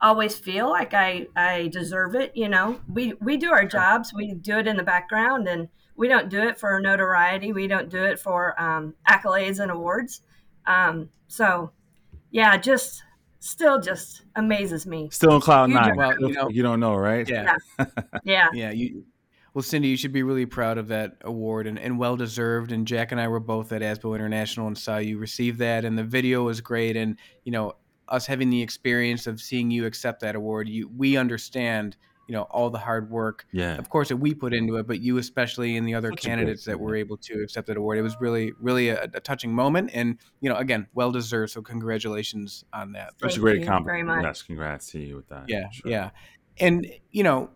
always 0.01 0.37
feel 0.37 0.69
like 0.69 0.93
I 0.93 1.27
I 1.35 1.67
deserve 1.67 2.15
it. 2.15 2.31
You 2.35 2.49
know, 2.49 2.79
we 2.87 3.13
we 3.21 3.37
do 3.37 3.51
our 3.51 3.65
jobs, 3.65 4.13
we 4.13 4.33
do 4.33 4.57
it 4.57 4.67
in 4.67 4.77
the 4.77 4.83
background, 4.83 5.47
and 5.47 5.67
we 5.95 6.07
don't 6.07 6.29
do 6.29 6.41
it 6.41 6.57
for 6.57 6.79
notoriety. 6.79 7.51
We 7.51 7.67
don't 7.67 7.89
do 7.89 8.03
it 8.03 8.19
for 8.19 8.59
um, 8.59 8.95
accolades 9.07 9.59
and 9.59 9.69
awards. 9.69 10.21
Um, 10.65 11.09
so, 11.27 11.71
yeah, 12.31 12.55
just 12.55 13.03
still 13.39 13.81
just 13.81 14.23
amazes 14.35 14.87
me. 14.87 15.09
Still 15.11 15.35
in 15.35 15.41
cloud 15.41 15.69
nine. 15.69 15.97
Well, 15.97 16.19
you, 16.19 16.33
know, 16.33 16.49
you 16.49 16.63
don't 16.63 16.79
know, 16.79 16.95
right? 16.95 17.27
Yeah. 17.27 17.55
Yeah. 18.23 18.49
yeah. 18.53 18.71
You, 18.71 19.03
well, 19.53 19.63
Cindy, 19.63 19.89
you 19.89 19.97
should 19.97 20.13
be 20.13 20.23
really 20.23 20.45
proud 20.45 20.77
of 20.77 20.87
that 20.87 21.17
award 21.21 21.67
and, 21.67 21.77
and 21.77 21.99
well 21.99 22.15
deserved. 22.15 22.71
And 22.71 22.87
Jack 22.87 23.11
and 23.11 23.19
I 23.19 23.27
were 23.27 23.39
both 23.39 23.73
at 23.73 23.81
ASBO 23.81 24.15
International 24.15 24.67
and 24.67 24.77
saw 24.77 24.99
you 24.99 25.17
receive 25.17 25.57
that. 25.57 25.83
And 25.83 25.97
the 25.97 26.03
video 26.03 26.43
was 26.43 26.61
great. 26.61 26.95
And, 26.95 27.17
you 27.43 27.51
know, 27.51 27.73
us 28.09 28.25
having 28.25 28.49
the 28.49 28.61
experience 28.61 29.27
of 29.27 29.39
seeing 29.39 29.71
you 29.71 29.85
accept 29.85 30.21
that 30.21 30.35
award, 30.35 30.67
you 30.67 30.89
we 30.95 31.17
understand– 31.17 31.95
you 32.29 32.35
know 32.35 32.43
all 32.43 32.69
the 32.69 32.77
hard 32.77 33.09
work. 33.09 33.47
Yeah. 33.51 33.75
Of 33.77 33.89
course 33.89 34.09
that 34.09 34.17
we 34.17 34.35
put 34.35 34.53
into 34.53 34.75
it 34.75 34.85
but 34.85 35.01
you 35.01 35.17
especially 35.17 35.75
and 35.75 35.87
the 35.87 35.95
other 35.95 36.11
Such 36.11 36.21
candidates 36.21 36.63
that 36.65 36.79
were 36.79 36.95
able 36.95 37.17
to 37.17 37.41
accept 37.41 37.65
that 37.67 37.75
award 37.75 37.97
it 37.97 38.03
was 38.03 38.15
really 38.21 38.53
really 38.61 38.89
a, 38.89 39.01
a 39.01 39.19
touching 39.19 39.51
moment 39.51 39.89
and 39.95 40.19
you 40.39 40.47
know 40.47 40.55
again 40.55 40.85
well 40.93 41.11
deserved 41.11 41.51
so 41.51 41.63
congratulations 41.63 42.63
on 42.71 42.91
that. 42.91 43.15
That's 43.19 43.37
a 43.37 43.39
great 43.39 43.65
compliment. 43.65 44.21
yes 44.21 44.43
congrats 44.43 44.91
to 44.91 44.99
you 44.99 45.15
with 45.15 45.27
that 45.29 45.45
yeah 45.47 45.71
sure. 45.71 45.89
yeah. 45.89 46.11
And 46.59 46.85
you 47.09 47.23
know 47.23 47.49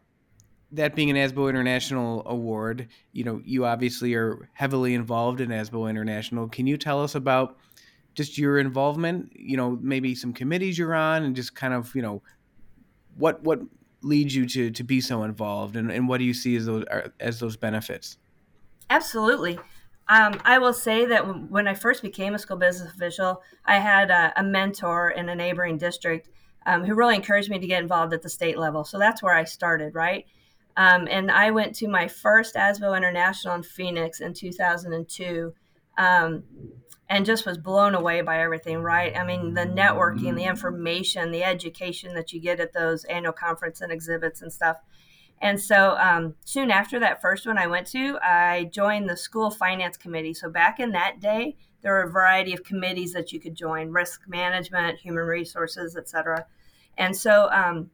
that 0.72 0.95
being 0.95 1.12
an 1.12 1.17
ASBO 1.17 1.50
International 1.50 2.24
award, 2.25 2.88
you 3.12 3.24
know, 3.24 3.39
you 3.45 3.63
obviously 3.63 4.15
are 4.15 4.50
heavily 4.53 4.95
involved 4.95 5.39
in 5.39 5.50
ASBO 5.50 5.88
International. 5.88 6.48
Can 6.48 6.65
you 6.65 6.77
tell 6.77 7.03
us 7.03 7.13
about 7.13 7.57
just 8.15 8.38
your 8.38 8.60
involvement? 8.60 9.32
You 9.36 9.58
know, 9.58 9.77
maybe 9.82 10.15
some 10.15 10.34
committees 10.34 10.77
you're 10.77 10.96
on, 10.96 11.24
and 11.24 11.36
just 11.36 11.55
kind 11.55 11.74
of, 11.74 11.93
you 11.96 12.01
know, 12.01 12.22
what 13.17 13.43
what 13.43 13.62
leads 14.01 14.36
you 14.36 14.46
to 14.48 14.72
to 14.72 14.84
be 14.84 15.01
so 15.01 15.24
involved, 15.24 15.75
and, 15.75 15.91
and 15.91 16.08
what 16.08 16.20
do 16.20 16.24
you 16.25 16.34
see 16.34 16.55
as 16.55 16.65
those 16.65 16.86
as 17.20 17.39
those 17.39 17.58
benefits? 17.58 18.17
Absolutely. 18.89 19.60
Um, 20.10 20.39
I 20.43 20.60
will 20.60 20.74
say 20.74 21.05
that 21.05 21.50
when 21.50 21.67
I 21.67 21.74
first 21.74 22.01
became 22.01 22.36
a 22.36 22.39
school 22.39 22.58
business 22.58 22.93
official, 22.93 23.41
I 23.65 23.79
had 23.79 24.12
a, 24.12 24.34
a 24.36 24.43
mentor 24.43 25.12
in 25.12 25.29
a 25.29 25.36
neighboring 25.36 25.77
district 25.77 26.29
um, 26.65 26.84
who 26.84 26.93
really 26.93 27.15
encouraged 27.15 27.50
me 27.50 27.60
to 27.60 27.67
get 27.67 27.82
involved 27.82 28.13
at 28.13 28.22
the 28.22 28.29
state 28.29 28.58
level. 28.58 28.84
So 28.84 29.00
that's 29.00 29.24
where 29.24 29.36
I 29.36 29.46
started, 29.46 29.96
right? 29.96 30.25
Um, 30.75 31.08
and 31.10 31.32
I 31.32 31.51
went 31.51 31.75
to 31.75 31.88
my 31.88 32.08
first 32.08 32.55
ASBO 32.55 32.98
International 32.98 33.55
in 33.55 33.63
Phoenix 33.63 34.20
in 34.20 34.34
2002. 34.34 35.53
Um, 35.98 36.43
and 37.10 37.25
just 37.25 37.45
was 37.45 37.57
blown 37.57 37.95
away 37.95 38.22
by 38.22 38.39
everything, 38.39 38.81
right? 38.81 39.15
I 39.15 39.24
mean, 39.24 39.53
the 39.53 39.65
networking, 39.65 40.36
the 40.36 40.45
information, 40.45 41.31
the 41.31 41.43
education 41.43 42.13
that 42.15 42.31
you 42.31 42.39
get 42.39 42.60
at 42.60 42.74
those 42.74 43.03
annual 43.05 43.33
conference 43.33 43.81
and 43.81 43.91
exhibits 43.91 44.41
and 44.41 44.51
stuff. 44.51 44.77
And 45.41 45.62
so 45.62 45.98
um, 45.98 46.36
soon 46.45 46.72
after 46.72 47.00
that 47.01 47.22
first 47.22 47.45
one 47.45 47.57
I 47.57 47.67
went 47.67 47.88
to, 47.88 48.17
I 48.24 48.69
joined 48.72 49.10
the 49.10 49.17
school 49.17 49.51
finance 49.51 49.98
committee. 49.98 50.33
So 50.33 50.50
back 50.50 50.79
in 50.79 50.91
that 50.93 51.19
day, 51.19 51.57
there 51.81 51.91
were 51.91 52.03
a 52.03 52.10
variety 52.10 52.53
of 52.53 52.63
committees 52.63 53.12
that 53.12 53.33
you 53.33 53.41
could 53.41 53.55
join 53.55 53.91
risk 53.91 54.22
management, 54.27 55.00
human 55.00 55.25
resources, 55.25 55.98
etc. 55.98 56.45
And 56.98 57.15
so 57.15 57.50
um, 57.51 57.89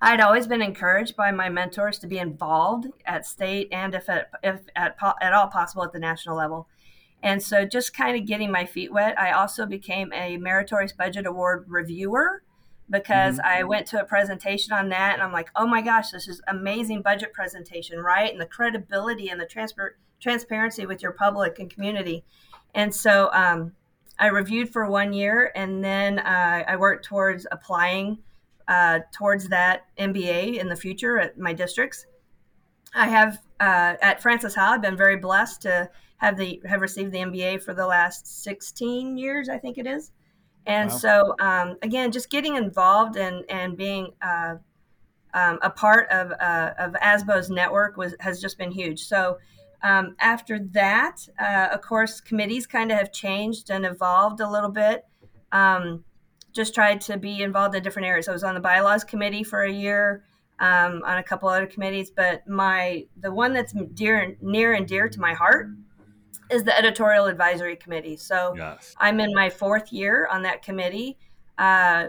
I'd 0.00 0.20
always 0.20 0.48
been 0.48 0.60
encouraged 0.60 1.14
by 1.14 1.30
my 1.30 1.48
mentors 1.48 2.00
to 2.00 2.08
be 2.08 2.18
involved 2.18 2.88
at 3.06 3.24
state 3.24 3.68
and 3.70 3.94
if 3.94 4.08
at, 4.08 4.30
if 4.42 4.60
at, 4.74 4.96
at 5.20 5.32
all 5.32 5.46
possible 5.46 5.84
at 5.84 5.92
the 5.92 6.00
national 6.00 6.36
level. 6.36 6.68
And 7.22 7.42
so, 7.42 7.64
just 7.64 7.96
kind 7.96 8.16
of 8.16 8.26
getting 8.26 8.50
my 8.50 8.64
feet 8.64 8.92
wet, 8.92 9.18
I 9.18 9.32
also 9.32 9.66
became 9.66 10.12
a 10.12 10.36
Meritorious 10.38 10.92
Budget 10.92 11.26
Award 11.26 11.64
reviewer 11.68 12.42
because 12.90 13.38
mm-hmm. 13.38 13.46
I 13.46 13.62
went 13.64 13.86
to 13.88 14.00
a 14.00 14.04
presentation 14.04 14.72
on 14.72 14.88
that 14.90 15.14
and 15.14 15.22
I'm 15.22 15.32
like, 15.32 15.50
oh 15.56 15.66
my 15.66 15.82
gosh, 15.82 16.10
this 16.10 16.28
is 16.28 16.40
amazing 16.48 17.02
budget 17.02 17.32
presentation, 17.32 17.98
right? 18.00 18.30
And 18.30 18.40
the 18.40 18.46
credibility 18.46 19.28
and 19.28 19.40
the 19.40 19.46
transfer 19.46 19.96
transparency 20.20 20.86
with 20.86 21.02
your 21.02 21.12
public 21.12 21.58
and 21.58 21.68
community. 21.68 22.24
And 22.74 22.94
so 22.94 23.28
um, 23.32 23.72
I 24.18 24.28
reviewed 24.28 24.70
for 24.70 24.88
one 24.88 25.12
year 25.12 25.50
and 25.56 25.82
then 25.82 26.20
uh, 26.20 26.62
I 26.66 26.76
worked 26.76 27.04
towards 27.04 27.46
applying 27.50 28.18
uh, 28.68 29.00
towards 29.12 29.48
that 29.48 29.86
MBA 29.98 30.58
in 30.58 30.68
the 30.68 30.76
future 30.76 31.18
at 31.18 31.36
my 31.38 31.52
districts. 31.52 32.06
I 32.94 33.08
have 33.08 33.38
uh, 33.58 33.94
at 34.00 34.22
Francis 34.22 34.54
Howell, 34.54 34.74
I've 34.74 34.82
been 34.82 34.96
very 34.96 35.16
blessed 35.16 35.62
to 35.62 35.90
have 36.22 36.36
the 36.36 36.62
have 36.64 36.80
received 36.80 37.12
the 37.12 37.18
MBA 37.18 37.62
for 37.62 37.74
the 37.74 37.84
last 37.84 38.42
16 38.44 39.18
years, 39.18 39.48
I 39.48 39.58
think 39.58 39.76
it 39.76 39.86
is. 39.86 40.12
And 40.64 40.88
wow. 40.88 40.96
so 40.96 41.34
um, 41.40 41.76
again, 41.82 42.12
just 42.12 42.30
getting 42.30 42.54
involved 42.54 43.16
and 43.16 43.44
and 43.50 43.76
being 43.76 44.12
uh, 44.22 44.54
um, 45.34 45.58
a 45.62 45.70
part 45.70 46.08
of 46.10 46.30
uh, 46.40 46.74
of 46.78 46.92
ASBO's 46.94 47.50
network 47.50 47.96
was 47.96 48.14
has 48.20 48.40
just 48.40 48.56
been 48.56 48.70
huge. 48.70 49.02
So 49.02 49.38
um, 49.82 50.14
after 50.20 50.60
that, 50.70 51.16
uh, 51.40 51.70
of 51.72 51.82
course, 51.82 52.20
committees 52.20 52.68
kind 52.68 52.92
of 52.92 52.98
have 52.98 53.12
changed 53.12 53.68
and 53.68 53.84
evolved 53.84 54.40
a 54.40 54.48
little 54.48 54.70
bit. 54.70 55.04
Um, 55.50 56.04
just 56.52 56.72
tried 56.72 57.00
to 57.00 57.16
be 57.16 57.42
involved 57.42 57.74
in 57.74 57.82
different 57.82 58.06
areas. 58.06 58.28
I 58.28 58.32
was 58.32 58.44
on 58.44 58.54
the 58.54 58.60
bylaws 58.60 59.02
committee 59.02 59.42
for 59.42 59.62
a 59.62 59.72
year. 59.72 60.24
Um, 60.60 61.02
on 61.04 61.18
a 61.18 61.24
couple 61.24 61.48
other 61.48 61.66
committees, 61.66 62.12
but 62.12 62.46
my 62.46 63.06
the 63.16 63.32
one 63.32 63.52
that's 63.52 63.72
dear 63.94 64.36
near 64.40 64.74
and 64.74 64.86
dear 64.86 65.08
to 65.08 65.18
my 65.18 65.34
heart 65.34 65.66
is 66.52 66.64
the 66.64 66.76
editorial 66.76 67.26
advisory 67.26 67.76
committee. 67.76 68.16
So 68.16 68.54
yes. 68.56 68.94
I'm 68.98 69.20
in 69.20 69.32
my 69.34 69.48
fourth 69.48 69.92
year 69.92 70.26
on 70.30 70.42
that 70.42 70.62
committee. 70.62 71.16
Uh, 71.58 72.08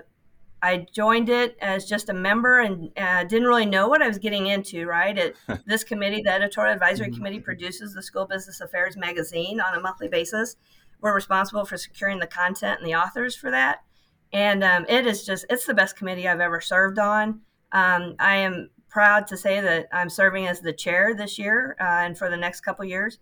I 0.61 0.85
joined 0.93 1.27
it 1.27 1.57
as 1.61 1.85
just 1.85 2.07
a 2.07 2.13
member 2.13 2.61
and 2.61 2.89
uh, 2.97 3.25
didn't 3.25 3.47
really 3.47 3.65
know 3.65 3.89
what 3.89 4.01
I 4.01 4.07
was 4.07 4.17
getting 4.17 4.47
into. 4.47 4.85
Right, 4.85 5.17
it, 5.17 5.35
this 5.65 5.83
committee, 5.83 6.21
the 6.21 6.31
editorial 6.31 6.73
advisory 6.73 7.07
mm-hmm. 7.07 7.17
committee, 7.17 7.39
produces 7.39 7.93
the 7.93 8.01
School 8.01 8.25
Business 8.25 8.61
Affairs 8.61 8.95
magazine 8.95 9.59
on 9.59 9.75
a 9.75 9.81
monthly 9.81 10.07
basis. 10.07 10.55
We're 11.01 11.13
responsible 11.13 11.65
for 11.65 11.75
securing 11.75 12.19
the 12.19 12.27
content 12.27 12.79
and 12.79 12.87
the 12.87 12.95
authors 12.95 13.35
for 13.35 13.51
that, 13.51 13.83
and 14.31 14.63
um, 14.63 14.85
it 14.87 15.05
is 15.05 15.25
just 15.25 15.45
it's 15.49 15.65
the 15.65 15.73
best 15.73 15.97
committee 15.97 16.29
I've 16.29 16.39
ever 16.39 16.61
served 16.61 16.97
on. 16.97 17.41
Um, 17.73 18.15
I 18.19 18.37
am 18.37 18.69
proud 18.87 19.27
to 19.27 19.35
say 19.35 19.59
that 19.59 19.87
I'm 19.91 20.09
serving 20.09 20.47
as 20.47 20.61
the 20.61 20.71
chair 20.71 21.13
this 21.13 21.37
year 21.37 21.75
uh, 21.81 21.83
and 21.83 22.17
for 22.17 22.29
the 22.29 22.37
next 22.37 22.61
couple 22.61 22.85
years 22.85 23.17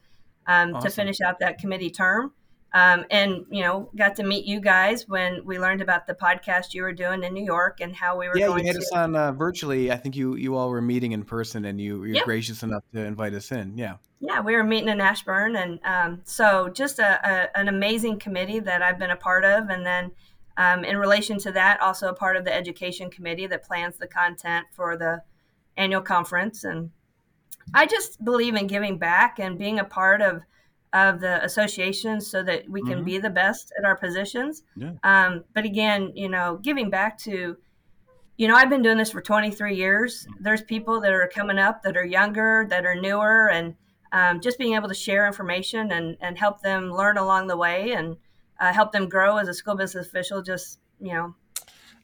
um, 0.51 0.75
awesome. 0.75 0.89
to 0.89 0.95
finish 0.95 1.21
out 1.21 1.39
that 1.39 1.57
committee 1.57 1.89
term. 1.89 2.33
Um, 2.73 3.05
and 3.11 3.45
you 3.49 3.61
know, 3.63 3.89
got 3.97 4.15
to 4.15 4.23
meet 4.23 4.45
you 4.45 4.61
guys 4.61 5.05
when 5.07 5.43
we 5.43 5.59
learned 5.59 5.81
about 5.81 6.07
the 6.07 6.13
podcast 6.13 6.73
you 6.73 6.83
were 6.83 6.93
doing 6.93 7.21
in 7.23 7.33
New 7.33 7.43
York 7.43 7.81
and 7.81 7.93
how 7.93 8.17
we 8.17 8.29
were. 8.29 8.37
Yeah, 8.37 8.47
you 8.47 8.65
had 8.65 8.75
to... 8.75 8.79
us 8.79 8.91
on 8.93 9.15
uh, 9.15 9.33
virtually. 9.33 9.91
I 9.91 9.97
think 9.97 10.15
you 10.15 10.35
you 10.35 10.55
all 10.55 10.69
were 10.69 10.81
meeting 10.81 11.11
in 11.11 11.23
person, 11.23 11.65
and 11.65 11.81
you 11.81 12.05
you're 12.05 12.15
yep. 12.15 12.25
gracious 12.25 12.63
enough 12.63 12.83
to 12.93 13.03
invite 13.03 13.33
us 13.33 13.51
in. 13.51 13.77
Yeah. 13.77 13.95
Yeah, 14.21 14.39
we 14.39 14.55
were 14.55 14.63
meeting 14.63 14.87
in 14.87 15.01
Ashburn, 15.01 15.55
and 15.55 15.79
um, 15.83 16.21
so 16.23 16.69
just 16.69 16.99
a, 16.99 17.19
a, 17.27 17.57
an 17.57 17.67
amazing 17.67 18.19
committee 18.19 18.59
that 18.59 18.81
I've 18.81 18.99
been 18.99 19.11
a 19.11 19.17
part 19.17 19.45
of, 19.45 19.69
and 19.69 19.85
then. 19.85 20.11
Um, 20.57 20.83
in 20.83 20.97
relation 20.97 21.39
to 21.39 21.51
that, 21.53 21.79
also 21.79 22.09
a 22.09 22.13
part 22.13 22.35
of 22.35 22.43
the 22.43 22.53
education 22.53 23.09
committee 23.09 23.47
that 23.47 23.63
plans 23.63 23.95
the 23.97 24.05
content 24.05 24.67
for 24.73 24.97
the 24.97 25.23
annual 25.77 26.01
conference. 26.01 26.65
And 26.65 26.91
I 27.73 27.85
just 27.85 28.23
believe 28.23 28.55
in 28.55 28.67
giving 28.67 28.97
back 28.97 29.39
and 29.39 29.57
being 29.57 29.79
a 29.79 29.83
part 29.83 30.21
of 30.21 30.41
of 30.93 31.21
the 31.21 31.43
association 31.43 32.19
so 32.19 32.43
that 32.43 32.69
we 32.69 32.81
can 32.81 32.95
mm-hmm. 32.95 33.05
be 33.05 33.17
the 33.17 33.29
best 33.29 33.71
at 33.77 33.85
our 33.85 33.95
positions. 33.95 34.63
Yeah. 34.75 34.91
Um, 35.03 35.45
but 35.53 35.63
again, 35.63 36.11
you 36.15 36.27
know, 36.27 36.59
giving 36.61 36.89
back 36.89 37.17
to, 37.19 37.55
you 38.37 38.47
know, 38.47 38.55
I've 38.55 38.69
been 38.69 38.81
doing 38.81 38.97
this 38.97 39.11
for 39.11 39.21
23 39.21 39.75
years. 39.75 40.27
There's 40.39 40.61
people 40.61 40.99
that 41.01 41.13
are 41.13 41.29
coming 41.33 41.57
up 41.57 41.81
that 41.83 41.95
are 41.95 42.05
younger, 42.05 42.67
that 42.69 42.85
are 42.85 42.95
newer, 42.95 43.49
and 43.49 43.75
um, 44.11 44.41
just 44.41 44.57
being 44.57 44.75
able 44.75 44.89
to 44.89 44.93
share 44.93 45.25
information 45.25 45.93
and, 45.93 46.17
and 46.19 46.37
help 46.37 46.61
them 46.61 46.91
learn 46.91 47.17
along 47.17 47.47
the 47.47 47.55
way 47.55 47.93
and 47.93 48.17
uh, 48.59 48.73
help 48.73 48.91
them 48.91 49.07
grow 49.07 49.37
as 49.37 49.47
a 49.47 49.53
school 49.53 49.75
business 49.75 50.07
official. 50.07 50.41
Just, 50.41 50.79
you 50.99 51.13
know, 51.13 51.33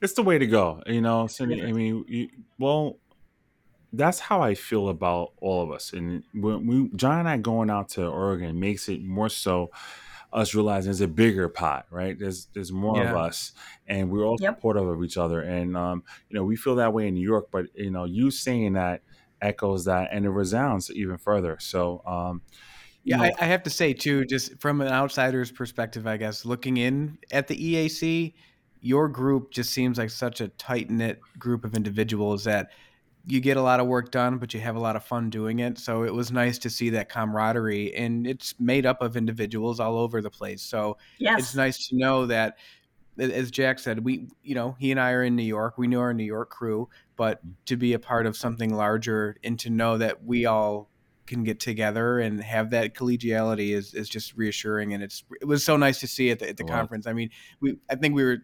it's 0.00 0.14
the 0.14 0.22
way 0.22 0.38
to 0.38 0.46
go. 0.46 0.82
You 0.86 1.02
know, 1.02 1.26
Cindy, 1.26 1.62
I 1.62 1.72
mean, 1.72 2.04
you, 2.08 2.28
well, 2.58 2.96
that's 3.92 4.20
how 4.20 4.42
I 4.42 4.54
feel 4.54 4.88
about 4.88 5.32
all 5.40 5.62
of 5.62 5.70
us. 5.70 5.92
And 5.92 6.22
when 6.34 6.66
we, 6.66 6.90
John 6.96 7.20
and 7.20 7.28
I 7.28 7.38
going 7.38 7.70
out 7.70 7.88
to 7.90 8.06
Oregon 8.06 8.58
makes 8.60 8.88
it 8.88 9.02
more 9.02 9.28
so 9.28 9.70
us 10.32 10.54
realizing 10.54 10.88
there's 10.88 11.00
a 11.00 11.08
bigger 11.08 11.48
pot, 11.48 11.86
right? 11.90 12.18
There's 12.18 12.48
there's 12.52 12.70
more 12.70 12.98
yeah. 12.98 13.10
of 13.10 13.16
us, 13.16 13.52
and 13.86 14.10
we're 14.10 14.24
all 14.24 14.36
yep. 14.40 14.56
supportive 14.56 14.86
of 14.86 15.02
each 15.02 15.16
other. 15.16 15.40
And 15.40 15.76
um, 15.76 16.02
you 16.28 16.36
know, 16.36 16.44
we 16.44 16.56
feel 16.56 16.76
that 16.76 16.92
way 16.92 17.08
in 17.08 17.14
New 17.14 17.26
York, 17.26 17.48
but 17.50 17.66
you 17.74 17.90
know, 17.90 18.04
you 18.04 18.30
saying 18.30 18.74
that 18.74 19.02
echoes 19.40 19.86
that, 19.86 20.08
and 20.12 20.26
it 20.26 20.30
resounds 20.30 20.90
even 20.90 21.16
further. 21.16 21.56
So, 21.60 22.02
um, 22.06 22.42
yeah, 23.04 23.22
I, 23.22 23.32
I, 23.40 23.44
have 23.46 23.62
to 23.62 23.70
say 23.70 23.94
too, 23.94 24.26
just 24.26 24.60
from 24.60 24.80
an 24.80 24.88
outsider's 24.88 25.50
perspective, 25.50 26.06
I 26.06 26.18
guess 26.18 26.44
looking 26.44 26.76
in 26.76 27.16
at 27.30 27.46
the 27.46 27.56
EAC, 27.56 28.34
your 28.80 29.08
group 29.08 29.50
just 29.50 29.70
seems 29.70 29.96
like 29.96 30.10
such 30.10 30.40
a 30.40 30.48
tight 30.48 30.90
knit 30.90 31.20
group 31.38 31.64
of 31.64 31.74
individuals 31.74 32.44
that 32.44 32.70
you 33.30 33.40
get 33.40 33.58
a 33.58 33.62
lot 33.62 33.78
of 33.78 33.86
work 33.86 34.10
done, 34.10 34.38
but 34.38 34.54
you 34.54 34.60
have 34.60 34.74
a 34.74 34.80
lot 34.80 34.96
of 34.96 35.04
fun 35.04 35.28
doing 35.28 35.58
it. 35.58 35.76
So 35.78 36.02
it 36.04 36.14
was 36.14 36.32
nice 36.32 36.56
to 36.58 36.70
see 36.70 36.88
that 36.90 37.10
camaraderie, 37.10 37.94
and 37.94 38.26
it's 38.26 38.54
made 38.58 38.86
up 38.86 39.02
of 39.02 39.16
individuals 39.16 39.80
all 39.80 39.98
over 39.98 40.22
the 40.22 40.30
place. 40.30 40.62
So 40.62 40.96
yes. 41.18 41.40
it's 41.40 41.54
nice 41.54 41.88
to 41.88 41.96
know 41.96 42.24
that, 42.26 42.56
as 43.18 43.50
Jack 43.50 43.80
said, 43.80 44.02
we, 44.02 44.28
you 44.42 44.54
know, 44.54 44.76
he 44.78 44.90
and 44.90 44.98
I 44.98 45.12
are 45.12 45.24
in 45.24 45.36
New 45.36 45.42
York. 45.42 45.76
We 45.76 45.88
know 45.88 46.00
our 46.00 46.14
New 46.14 46.24
York 46.24 46.48
crew, 46.48 46.88
but 47.16 47.46
mm. 47.46 47.52
to 47.66 47.76
be 47.76 47.92
a 47.92 47.98
part 47.98 48.24
of 48.24 48.36
something 48.36 48.74
larger 48.74 49.36
and 49.44 49.58
to 49.58 49.70
know 49.70 49.98
that 49.98 50.24
we 50.24 50.46
all 50.46 50.88
can 51.26 51.44
get 51.44 51.60
together 51.60 52.20
and 52.20 52.42
have 52.42 52.70
that 52.70 52.94
collegiality 52.94 53.74
is, 53.74 53.92
is 53.92 54.08
just 54.08 54.34
reassuring. 54.36 54.94
And 54.94 55.02
it's 55.02 55.22
it 55.42 55.44
was 55.44 55.62
so 55.62 55.76
nice 55.76 56.00
to 56.00 56.06
see 56.06 56.30
at 56.30 56.38
the, 56.38 56.48
at 56.48 56.56
the 56.56 56.64
conference. 56.64 57.06
I 57.06 57.12
mean, 57.12 57.28
we 57.60 57.76
I 57.90 57.96
think 57.96 58.14
we 58.14 58.24
were 58.24 58.38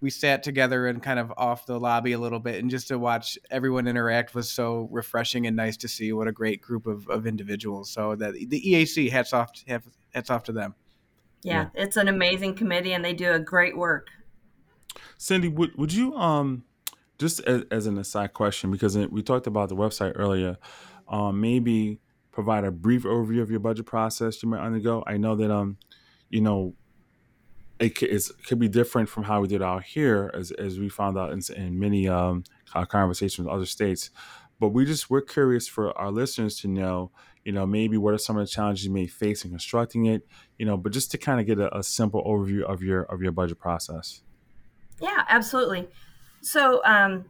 we 0.00 0.08
sat 0.10 0.42
together 0.42 0.86
and 0.86 1.02
kind 1.02 1.18
of 1.18 1.32
off 1.36 1.66
the 1.66 1.78
lobby 1.78 2.12
a 2.12 2.18
little 2.18 2.40
bit 2.40 2.60
and 2.60 2.70
just 2.70 2.88
to 2.88 2.98
watch 2.98 3.38
everyone 3.50 3.86
interact 3.86 4.34
was 4.34 4.48
so 4.48 4.88
refreshing 4.90 5.46
and 5.46 5.54
nice 5.54 5.76
to 5.76 5.88
see 5.88 6.12
what 6.12 6.26
a 6.26 6.32
great 6.32 6.62
group 6.62 6.86
of, 6.86 7.06
of 7.08 7.26
individuals. 7.26 7.90
So 7.90 8.16
that 8.16 8.32
the 8.32 8.60
eac 8.60 9.10
hats 9.10 9.32
off 9.32 9.52
hats 10.14 10.30
off 10.30 10.44
to 10.44 10.52
them. 10.52 10.74
Yeah, 11.42 11.68
yeah, 11.74 11.82
it's 11.82 11.96
an 11.96 12.08
amazing 12.08 12.54
committee 12.54 12.92
and 12.92 13.04
they 13.04 13.12
do 13.12 13.32
a 13.32 13.38
great 13.38 13.76
work. 13.76 14.08
Cindy 15.18 15.48
would, 15.48 15.76
would 15.76 15.92
you 15.92 16.14
um 16.16 16.64
just 17.18 17.40
as, 17.40 17.64
as 17.70 17.86
an 17.86 17.98
aside 17.98 18.32
question 18.32 18.70
because 18.70 18.96
we 18.96 19.22
talked 19.22 19.46
about 19.46 19.68
the 19.68 19.76
website 19.76 20.12
earlier 20.16 20.56
um, 21.08 21.40
maybe 21.40 22.00
provide 22.32 22.64
a 22.64 22.70
brief 22.70 23.02
overview 23.02 23.42
of 23.42 23.50
your 23.50 23.60
budget 23.60 23.84
process 23.84 24.42
you 24.42 24.48
might 24.48 24.60
undergo. 24.60 25.02
I 25.06 25.18
know 25.18 25.36
that 25.36 25.50
um 25.50 25.76
you 26.30 26.40
know 26.40 26.74
it, 27.80 28.02
it 28.02 28.30
could 28.46 28.58
be 28.58 28.68
different 28.68 29.08
from 29.08 29.24
how 29.24 29.40
we 29.40 29.48
did 29.48 29.62
out 29.62 29.82
here, 29.82 30.30
as, 30.34 30.52
as 30.52 30.78
we 30.78 30.88
found 30.88 31.18
out 31.18 31.32
in, 31.32 31.40
in 31.56 31.78
many 31.78 32.08
um, 32.08 32.44
conversations 32.88 33.38
with 33.38 33.48
other 33.48 33.66
states. 33.66 34.10
But 34.60 34.68
we 34.68 34.84
just 34.84 35.08
we're 35.08 35.22
curious 35.22 35.66
for 35.66 35.96
our 35.98 36.10
listeners 36.10 36.60
to 36.60 36.68
know, 36.68 37.10
you 37.44 37.52
know, 37.52 37.64
maybe 37.64 37.96
what 37.96 38.12
are 38.12 38.18
some 38.18 38.36
of 38.36 38.46
the 38.46 38.50
challenges 38.50 38.84
you 38.84 38.92
may 38.92 39.06
face 39.06 39.44
in 39.44 39.50
constructing 39.50 40.04
it, 40.04 40.26
you 40.58 40.66
know, 40.66 40.76
but 40.76 40.92
just 40.92 41.10
to 41.12 41.18
kind 41.18 41.40
of 41.40 41.46
get 41.46 41.58
a, 41.58 41.74
a 41.78 41.82
simple 41.82 42.22
overview 42.24 42.62
of 42.62 42.82
your 42.82 43.04
of 43.04 43.22
your 43.22 43.32
budget 43.32 43.58
process. 43.58 44.20
Yeah, 45.00 45.24
absolutely. 45.28 45.88
So 46.42 46.82
um, 46.84 47.24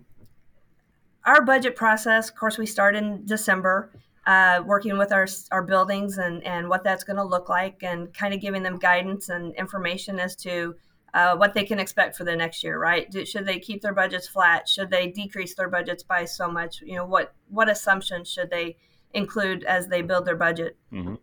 our 1.25 1.45
budget 1.45 1.77
process, 1.77 2.29
of 2.29 2.35
course, 2.35 2.59
we 2.59 2.67
start 2.67 2.97
in 2.97 3.25
December 3.25 3.93
uh, 4.27 4.63
working 4.67 4.99
with 4.99 5.13
our, 5.13 5.27
our 5.51 5.63
buildings 5.63 6.19
and, 6.19 6.45
and 6.45 6.69
what 6.69 6.85
that's 6.85 7.05
going 7.05 7.17
to 7.17 7.25
look 7.25 7.49
like 7.49 7.83
and 7.83 8.13
kind 8.13 8.35
of 8.35 8.41
giving 8.41 8.63
them 8.63 8.79
guidance 8.79 9.29
and 9.29 9.55
information 9.55 10.19
as 10.21 10.37
to 10.37 10.75
uh, 11.15 11.35
what 11.37 11.55
they 11.55 11.65
can 11.65 11.79
expect 11.79 12.17
for 12.17 12.25
the 12.25 12.37
next 12.37 12.63
year, 12.63 12.79
right? 12.79 13.11
Do, 13.11 13.25
should 13.25 13.47
they 13.47 13.59
keep 13.59 13.83
their 13.83 13.95
budgets 13.95 14.29
flat? 14.29 14.69
Should 14.69 14.91
they 14.91 15.09
decrease 15.09 15.55
their 15.55 15.69
budgets 15.69 16.03
by 16.03 16.25
so 16.25 16.51
much? 16.51 16.83
You 16.83 16.97
know, 16.97 17.07
what, 17.07 17.35
what 17.49 17.69
assumptions 17.69 18.31
should 18.31 18.51
they 18.51 18.77
include 19.13 19.65
as 19.65 19.89
they 19.89 20.03
build 20.03 20.27
their 20.27 20.37
budget? 20.37 20.77
Mm-hmm. 20.93 21.15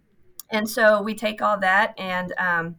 And 0.50 0.70
so 0.70 1.02
we 1.02 1.14
take 1.14 1.42
all 1.42 1.60
that 1.60 1.94
and 1.98 2.34
um, 2.38 2.76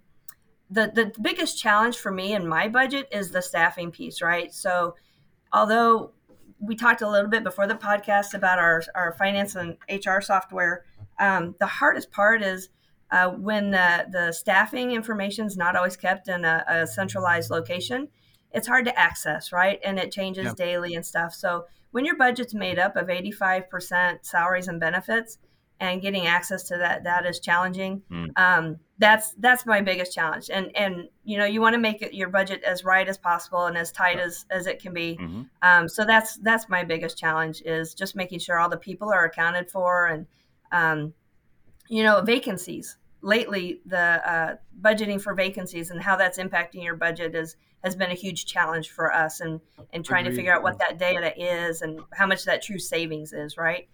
the, 0.71 0.91
the 0.95 1.13
biggest 1.21 1.59
challenge 1.59 1.97
for 1.97 2.11
me 2.11 2.35
in 2.35 2.47
my 2.47 2.69
budget 2.69 3.09
is 3.13 3.31
the 3.31 3.43
staffing 3.43 3.91
piece, 3.91 4.21
right? 4.21 4.53
So 4.53 4.95
although 5.53 6.13
we 6.61 6.75
talked 6.75 7.03
a 7.03 7.09
little 7.09 7.31
bit 7.31 7.45
before 7.45 7.67
the 7.67 7.75
podcast 7.75 8.35
about 8.35 8.59
our, 8.59 8.83
our 8.95 9.13
finance 9.13 9.55
and 9.55 9.77
HR 9.89 10.21
software. 10.21 10.85
Um, 11.19 11.55
the 11.59 11.67
hardest 11.67 12.11
part 12.11 12.43
is 12.43 12.69
uh, 13.11 13.31
when 13.31 13.71
the, 13.71 14.07
the 14.11 14.33
staffing 14.33 14.93
information 14.93 15.47
is 15.47 15.57
not 15.57 15.77
always 15.77 15.97
kept 15.97 16.29
in 16.29 16.45
a, 16.45 16.65
a, 16.69 16.87
centralized 16.87 17.51
location. 17.51 18.09
It's 18.53 18.67
hard 18.67 18.85
to 18.85 18.99
access, 18.99 19.53
right? 19.53 19.79
And 19.85 19.99
it 19.99 20.13
changes 20.13 20.45
yeah. 20.47 20.53
daily 20.57 20.95
and 20.95 21.05
stuff. 21.05 21.35
So 21.35 21.67
when 21.91 22.05
your 22.05 22.17
budget's 22.17 22.55
made 22.55 22.79
up 22.79 22.97
of 22.97 23.07
85% 23.07 24.19
salaries 24.23 24.69
and 24.69 24.79
benefits, 24.79 25.39
and 25.81 26.03
getting 26.03 26.27
access 26.27 26.65
to 26.65 26.77
that 26.79 27.05
that 27.05 27.27
is 27.27 27.41
challenging. 27.41 28.03
Mm. 28.11 28.31
Um, 28.37 28.77
that's 28.99 29.33
that's 29.39 29.65
my 29.65 29.81
biggest 29.81 30.13
challenge. 30.13 30.51
And 30.53 30.77
and 30.77 31.09
you 31.25 31.39
know 31.39 31.45
you 31.45 31.61
want 31.61 31.75
to 31.75 31.81
make 31.81 32.03
it 32.03 32.15
your 32.15 32.29
budget 32.29 32.63
as 32.65 32.85
right 32.85 33.09
as 33.09 33.17
possible 33.17 33.67
and 33.67 33.77
as 33.77 33.93
tight 33.93 34.19
as 34.19 34.45
as 34.51 34.67
it 34.67 34.81
can 34.81 34.93
be. 34.93 35.17
Mm-hmm. 35.21 35.43
Um, 35.63 35.89
so 35.89 36.05
that's 36.05 36.37
that's 36.39 36.69
my 36.69 36.85
biggest 36.85 37.17
challenge 37.17 37.63
is 37.65 37.95
just 37.95 38.17
making 38.17 38.41
sure 38.41 38.59
all 38.59 38.69
the 38.69 38.77
people 38.77 39.11
are 39.11 39.25
accounted 39.25 39.71
for 39.71 40.07
and 40.07 40.27
um, 40.73 41.15
you 41.89 42.03
know 42.03 42.21
vacancies. 42.23 42.97
Lately, 43.21 43.81
the 43.85 44.31
uh, 44.31 44.57
budgeting 44.81 45.21
for 45.21 45.35
vacancies 45.35 45.91
and 45.91 46.01
how 46.01 46.17
that's 46.17 46.39
impacting 46.39 46.85
your 46.85 46.95
budget 46.97 47.35
is 47.35 47.57
has 47.85 47.95
been 47.95 48.11
a 48.11 48.15
huge 48.15 48.47
challenge 48.47 48.91
for 48.91 49.13
us 49.13 49.41
and 49.41 49.61
and 49.93 50.05
trying 50.05 50.23
Agreed. 50.23 50.31
to 50.33 50.37
figure 50.37 50.55
out 50.55 50.63
what 50.63 50.79
that 50.81 50.99
data 50.99 51.33
is 51.37 51.83
and 51.83 52.01
how 52.13 52.27
much 52.27 52.45
that 52.45 52.63
true 52.63 52.79
savings 52.79 53.33
is. 53.33 53.57
Right. 53.57 53.89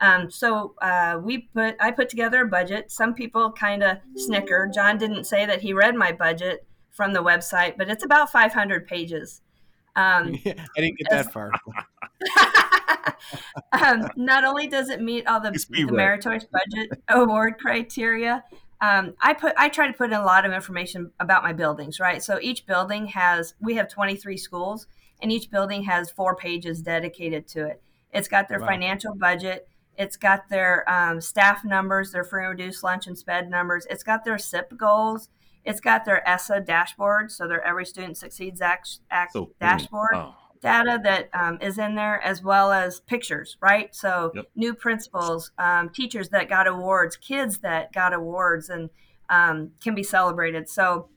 Um, 0.00 0.30
so 0.30 0.74
uh, 0.80 1.20
we 1.22 1.48
put 1.54 1.76
I 1.80 1.90
put 1.90 2.08
together 2.08 2.42
a 2.42 2.48
budget. 2.48 2.90
Some 2.90 3.14
people 3.14 3.52
kind 3.52 3.82
of 3.82 3.98
snicker. 4.16 4.70
John 4.72 4.98
didn't 4.98 5.24
say 5.24 5.44
that 5.46 5.60
he 5.60 5.72
read 5.72 5.94
my 5.94 6.12
budget 6.12 6.66
from 6.90 7.12
the 7.12 7.22
website, 7.22 7.76
but 7.76 7.88
it's 7.88 8.04
about 8.04 8.32
500 8.32 8.86
pages. 8.86 9.42
Um, 9.96 10.38
I 10.46 10.54
didn't 10.76 10.98
get 10.98 11.10
that 11.10 11.32
far. 11.32 11.52
um, 13.72 14.08
not 14.16 14.44
only 14.44 14.66
does 14.66 14.88
it 14.88 15.00
meet 15.00 15.26
all 15.26 15.40
the, 15.40 15.50
the 15.50 15.92
meritorious 15.92 16.44
budget 16.44 17.02
award 17.08 17.58
criteria, 17.58 18.44
um, 18.80 19.14
I 19.20 19.34
put 19.34 19.52
I 19.58 19.68
try 19.68 19.86
to 19.86 19.92
put 19.92 20.10
in 20.10 20.16
a 20.16 20.24
lot 20.24 20.46
of 20.46 20.52
information 20.52 21.12
about 21.20 21.42
my 21.42 21.52
buildings. 21.52 22.00
Right, 22.00 22.22
so 22.22 22.38
each 22.40 22.66
building 22.66 23.06
has 23.08 23.54
we 23.60 23.74
have 23.74 23.88
23 23.88 24.36
schools, 24.38 24.86
and 25.20 25.30
each 25.30 25.50
building 25.50 25.82
has 25.84 26.10
four 26.10 26.34
pages 26.34 26.80
dedicated 26.80 27.46
to 27.48 27.66
it. 27.66 27.82
It's 28.12 28.28
got 28.28 28.48
their 28.48 28.60
wow. 28.60 28.66
financial 28.66 29.14
budget 29.14 29.68
it's 30.00 30.16
got 30.16 30.48
their 30.48 30.90
um, 30.90 31.20
staff 31.20 31.62
numbers, 31.62 32.10
their 32.10 32.24
free 32.24 32.46
and 32.46 32.58
reduced 32.58 32.82
lunch 32.82 33.06
and 33.06 33.18
sped 33.18 33.50
numbers. 33.50 33.86
It's 33.90 34.02
got 34.02 34.24
their 34.24 34.38
SIP 34.38 34.78
goals. 34.78 35.28
It's 35.62 35.78
got 35.78 36.06
their 36.06 36.26
ESSA 36.26 36.62
dashboard, 36.62 37.30
so 37.30 37.46
their 37.46 37.62
Every 37.62 37.84
Student 37.84 38.16
Succeeds 38.16 38.62
Act, 38.62 39.00
act 39.10 39.34
so 39.34 39.50
dashboard 39.60 40.14
oh. 40.14 40.34
data 40.62 40.98
that 41.04 41.28
um, 41.34 41.58
is 41.60 41.76
in 41.76 41.96
there, 41.96 42.18
as 42.22 42.42
well 42.42 42.72
as 42.72 43.00
pictures, 43.00 43.58
right? 43.60 43.94
So 43.94 44.32
yep. 44.34 44.46
new 44.56 44.72
principals, 44.72 45.50
um, 45.58 45.90
teachers 45.90 46.30
that 46.30 46.48
got 46.48 46.66
awards, 46.66 47.18
kids 47.18 47.58
that 47.58 47.92
got 47.92 48.14
awards, 48.14 48.70
and 48.70 48.88
um, 49.28 49.72
can 49.84 49.94
be 49.94 50.02
celebrated. 50.02 50.70
So 50.70 51.10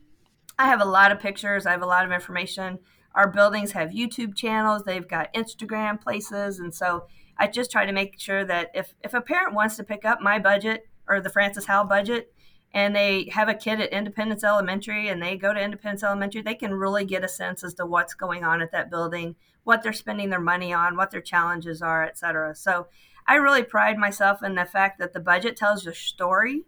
I 0.60 0.68
have 0.68 0.82
a 0.82 0.86
lot 0.86 1.14
of 1.14 1.22
pictures. 1.22 1.66
I 1.66 1.72
have 1.72 1.84
a 1.84 1.88
lot 1.88 2.04
of 2.04 2.12
information. 2.12 2.80
Our 3.16 3.32
buildings 3.32 3.72
have 3.72 3.92
YouTube 3.92 4.36
channels. 4.36 4.84
They've 4.84 5.08
got 5.08 5.34
Instagram 5.34 6.02
places, 6.02 6.60
and 6.60 6.76
so 6.76 7.06
I 7.38 7.48
just 7.48 7.72
try 7.72 7.86
to 7.86 7.92
make 7.92 8.20
sure 8.20 8.46
that 8.46 8.72
if, 8.74 8.94
if 9.04 9.14
a 9.14 9.22
parent 9.22 9.56
wants 9.56 9.76
to 9.78 9.84
pick 9.84 10.06
up 10.06 10.22
my 10.22 10.40
budget 10.40 10.88
or 11.08 11.20
the 11.20 11.30
Francis 11.30 11.66
Howell 11.66 11.86
budget 11.86 12.34
and 12.74 12.96
they 12.96 13.30
have 13.32 13.50
a 13.50 13.54
kid 13.54 13.80
at 13.80 13.92
Independence 13.92 14.44
Elementary 14.44 15.08
and 15.08 15.22
they 15.22 15.38
go 15.38 15.54
to 15.54 15.62
Independence 15.62 16.04
Elementary, 16.04 16.42
they 16.42 16.56
can 16.56 16.74
really 16.74 17.06
get 17.06 17.24
a 17.24 17.28
sense 17.28 17.64
as 17.64 17.74
to 17.76 17.86
what's 17.86 18.14
going 18.14 18.44
on 18.44 18.62
at 18.62 18.72
that 18.72 18.90
building, 18.90 19.36
what 19.64 19.84
they're 19.84 19.94
spending 19.94 20.30
their 20.30 20.40
money 20.40 20.74
on, 20.74 20.98
what 20.98 21.12
their 21.12 21.22
challenges 21.22 21.82
are, 21.82 22.04
et 22.04 22.18
cetera. 22.18 22.56
So 22.56 22.88
I 23.28 23.36
really 23.36 23.64
pride 23.64 23.98
myself 23.98 24.44
in 24.44 24.56
the 24.56 24.66
fact 24.66 25.00
that 25.00 25.14
the 25.14 25.20
budget 25.20 25.56
tells 25.56 25.86
your 25.86 25.94
story. 25.94 26.64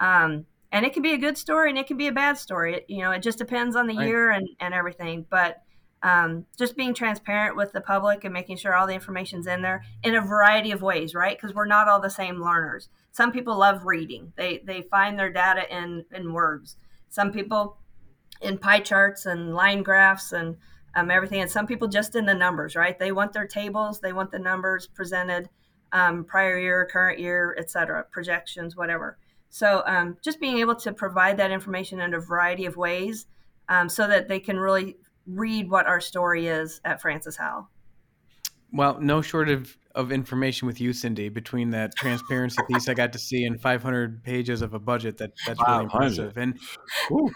Um, 0.00 0.46
and 0.72 0.84
it 0.84 0.92
can 0.92 1.02
be 1.02 1.12
a 1.12 1.18
good 1.18 1.38
story 1.38 1.70
and 1.70 1.78
it 1.78 1.86
can 1.86 1.96
be 1.96 2.08
a 2.08 2.12
bad 2.12 2.38
story. 2.38 2.74
It, 2.74 2.86
you 2.88 2.98
know, 2.98 3.12
it 3.12 3.22
just 3.22 3.38
depends 3.38 3.76
on 3.76 3.86
the 3.86 3.96
right. 3.96 4.06
year 4.06 4.30
and, 4.30 4.48
and 4.60 4.74
everything. 4.74 5.26
But 5.30 5.62
um, 6.06 6.46
just 6.56 6.76
being 6.76 6.94
transparent 6.94 7.56
with 7.56 7.72
the 7.72 7.80
public 7.80 8.22
and 8.22 8.32
making 8.32 8.56
sure 8.56 8.76
all 8.76 8.86
the 8.86 8.94
information's 8.94 9.48
in 9.48 9.60
there 9.60 9.82
in 10.04 10.14
a 10.14 10.20
variety 10.20 10.70
of 10.70 10.80
ways, 10.80 11.16
right? 11.16 11.36
Because 11.36 11.52
we're 11.52 11.66
not 11.66 11.88
all 11.88 12.00
the 12.00 12.08
same 12.08 12.40
learners. 12.40 12.88
Some 13.10 13.32
people 13.32 13.58
love 13.58 13.84
reading; 13.84 14.32
they 14.36 14.62
they 14.64 14.82
find 14.82 15.18
their 15.18 15.32
data 15.32 15.62
in 15.68 16.04
in 16.14 16.32
words. 16.32 16.76
Some 17.08 17.32
people 17.32 17.78
in 18.40 18.56
pie 18.56 18.78
charts 18.78 19.26
and 19.26 19.52
line 19.52 19.82
graphs 19.82 20.30
and 20.30 20.56
um, 20.94 21.10
everything, 21.10 21.40
and 21.40 21.50
some 21.50 21.66
people 21.66 21.88
just 21.88 22.14
in 22.14 22.24
the 22.24 22.34
numbers, 22.34 22.76
right? 22.76 22.96
They 22.96 23.10
want 23.10 23.32
their 23.32 23.48
tables, 23.48 23.98
they 23.98 24.12
want 24.12 24.30
the 24.30 24.38
numbers 24.38 24.86
presented, 24.86 25.48
um, 25.90 26.22
prior 26.22 26.56
year, 26.56 26.88
current 26.88 27.18
year, 27.18 27.56
etc., 27.58 28.04
projections, 28.12 28.76
whatever. 28.76 29.18
So 29.50 29.82
um, 29.86 30.18
just 30.22 30.38
being 30.38 30.58
able 30.58 30.76
to 30.76 30.92
provide 30.92 31.36
that 31.38 31.50
information 31.50 32.00
in 32.00 32.14
a 32.14 32.20
variety 32.20 32.64
of 32.64 32.76
ways 32.76 33.26
um, 33.68 33.88
so 33.88 34.06
that 34.06 34.28
they 34.28 34.38
can 34.38 34.56
really 34.56 34.98
read 35.26 35.70
what 35.70 35.86
our 35.86 36.00
story 36.00 36.46
is 36.46 36.80
at 36.84 37.00
Francis 37.00 37.36
Howell. 37.36 37.68
Well, 38.72 39.00
no 39.00 39.22
short 39.22 39.48
of, 39.48 39.76
of 39.94 40.12
information 40.12 40.66
with 40.66 40.80
you, 40.80 40.92
Cindy, 40.92 41.28
between 41.28 41.70
that 41.70 41.94
transparency 41.96 42.58
piece 42.68 42.88
I 42.88 42.94
got 42.94 43.12
to 43.12 43.18
see 43.18 43.44
and 43.44 43.60
500 43.60 44.22
pages 44.22 44.60
of 44.60 44.74
a 44.74 44.78
budget. 44.78 45.18
That 45.18 45.32
that's 45.46 45.60
really 45.66 45.84
impressive. 45.84 46.36
And 46.36 46.58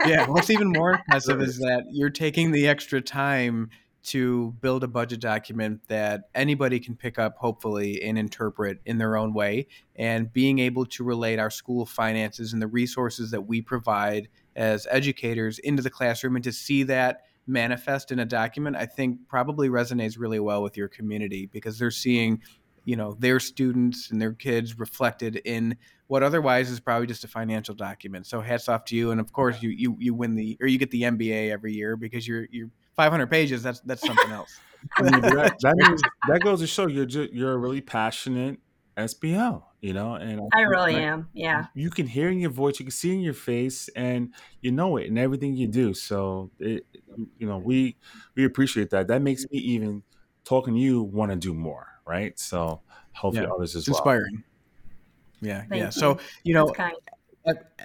yeah, 0.06 0.26
what's 0.26 0.50
even 0.50 0.70
more 0.70 0.92
impressive 0.94 1.40
is 1.40 1.58
that 1.58 1.84
you're 1.90 2.10
taking 2.10 2.50
the 2.50 2.68
extra 2.68 3.00
time 3.00 3.70
to 4.02 4.54
build 4.60 4.82
a 4.82 4.88
budget 4.88 5.20
document 5.20 5.80
that 5.88 6.22
anybody 6.34 6.80
can 6.80 6.96
pick 6.96 7.18
up, 7.18 7.36
hopefully, 7.36 8.02
and 8.02 8.18
interpret 8.18 8.80
in 8.86 8.98
their 8.98 9.16
own 9.16 9.34
way. 9.34 9.66
And 9.94 10.32
being 10.32 10.58
able 10.58 10.86
to 10.86 11.04
relate 11.04 11.38
our 11.38 11.50
school 11.50 11.84
finances 11.84 12.52
and 12.52 12.62
the 12.62 12.66
resources 12.66 13.30
that 13.30 13.42
we 13.42 13.60
provide 13.60 14.28
as 14.56 14.86
educators 14.90 15.58
into 15.58 15.82
the 15.82 15.90
classroom 15.90 16.36
and 16.36 16.44
to 16.44 16.52
see 16.52 16.82
that 16.84 17.22
manifest 17.46 18.12
in 18.12 18.18
a 18.18 18.24
document, 18.24 18.76
I 18.76 18.86
think 18.86 19.28
probably 19.28 19.68
resonates 19.68 20.18
really 20.18 20.40
well 20.40 20.62
with 20.62 20.76
your 20.76 20.88
community 20.88 21.46
because 21.46 21.78
they're 21.78 21.90
seeing, 21.90 22.42
you 22.84 22.96
know, 22.96 23.16
their 23.18 23.40
students 23.40 24.10
and 24.10 24.20
their 24.20 24.32
kids 24.32 24.78
reflected 24.78 25.36
in 25.44 25.76
what 26.06 26.22
otherwise 26.22 26.70
is 26.70 26.80
probably 26.80 27.06
just 27.06 27.24
a 27.24 27.28
financial 27.28 27.74
document. 27.74 28.26
So 28.26 28.40
hats 28.40 28.68
off 28.68 28.84
to 28.86 28.96
you, 28.96 29.10
and 29.10 29.20
of 29.20 29.32
course 29.32 29.62
you 29.62 29.70
you 29.70 29.96
you 29.98 30.14
win 30.14 30.34
the 30.34 30.56
or 30.60 30.66
you 30.66 30.78
get 30.78 30.90
the 30.90 31.02
MBA 31.02 31.50
every 31.50 31.72
year 31.72 31.96
because 31.96 32.26
you're 32.26 32.46
you're 32.50 32.70
500 32.96 33.28
pages. 33.28 33.62
That's 33.62 33.80
that's 33.80 34.04
something 34.04 34.30
else. 34.30 34.58
I 34.96 35.02
mean, 35.02 35.20
that, 35.20 35.56
that, 35.60 35.76
means, 35.76 36.02
that 36.28 36.40
goes 36.40 36.60
to 36.60 36.66
show 36.66 36.86
you're 36.86 37.06
just, 37.06 37.32
you're 37.32 37.52
a 37.52 37.56
really 37.56 37.80
passionate 37.80 38.58
SBL, 38.96 39.62
you 39.80 39.92
know, 39.92 40.14
and 40.14 40.40
I 40.52 40.62
really 40.62 40.94
like, 40.94 41.02
am. 41.02 41.28
Yeah. 41.32 41.66
You 41.74 41.90
can 41.90 42.06
hear 42.06 42.28
in 42.28 42.38
your 42.38 42.50
voice, 42.50 42.78
you 42.78 42.86
can 42.86 42.92
see 42.92 43.12
in 43.12 43.20
your 43.20 43.34
face, 43.34 43.88
and 43.94 44.34
you 44.60 44.72
know 44.72 44.96
it 44.96 45.06
in 45.06 45.18
everything 45.18 45.54
you 45.54 45.66
do. 45.66 45.94
So, 45.94 46.50
it, 46.58 46.86
you 47.38 47.46
know, 47.46 47.58
we 47.58 47.96
we 48.34 48.44
appreciate 48.44 48.90
that. 48.90 49.08
That 49.08 49.22
makes 49.22 49.44
me 49.50 49.58
even 49.58 50.02
talking 50.44 50.74
to 50.74 50.80
you 50.80 51.02
want 51.02 51.30
to 51.30 51.36
do 51.36 51.54
more, 51.54 51.86
right? 52.06 52.38
So, 52.38 52.80
hopefully, 53.12 53.46
yeah. 53.46 53.52
others 53.52 53.76
as 53.76 53.88
it's 53.88 53.90
well. 53.90 53.98
Inspiring. 53.98 54.44
Yeah, 55.40 55.60
Thank 55.60 55.74
yeah. 55.74 55.84
You. 55.86 55.90
So, 55.92 56.18
you 56.44 56.54
know, 56.54 56.72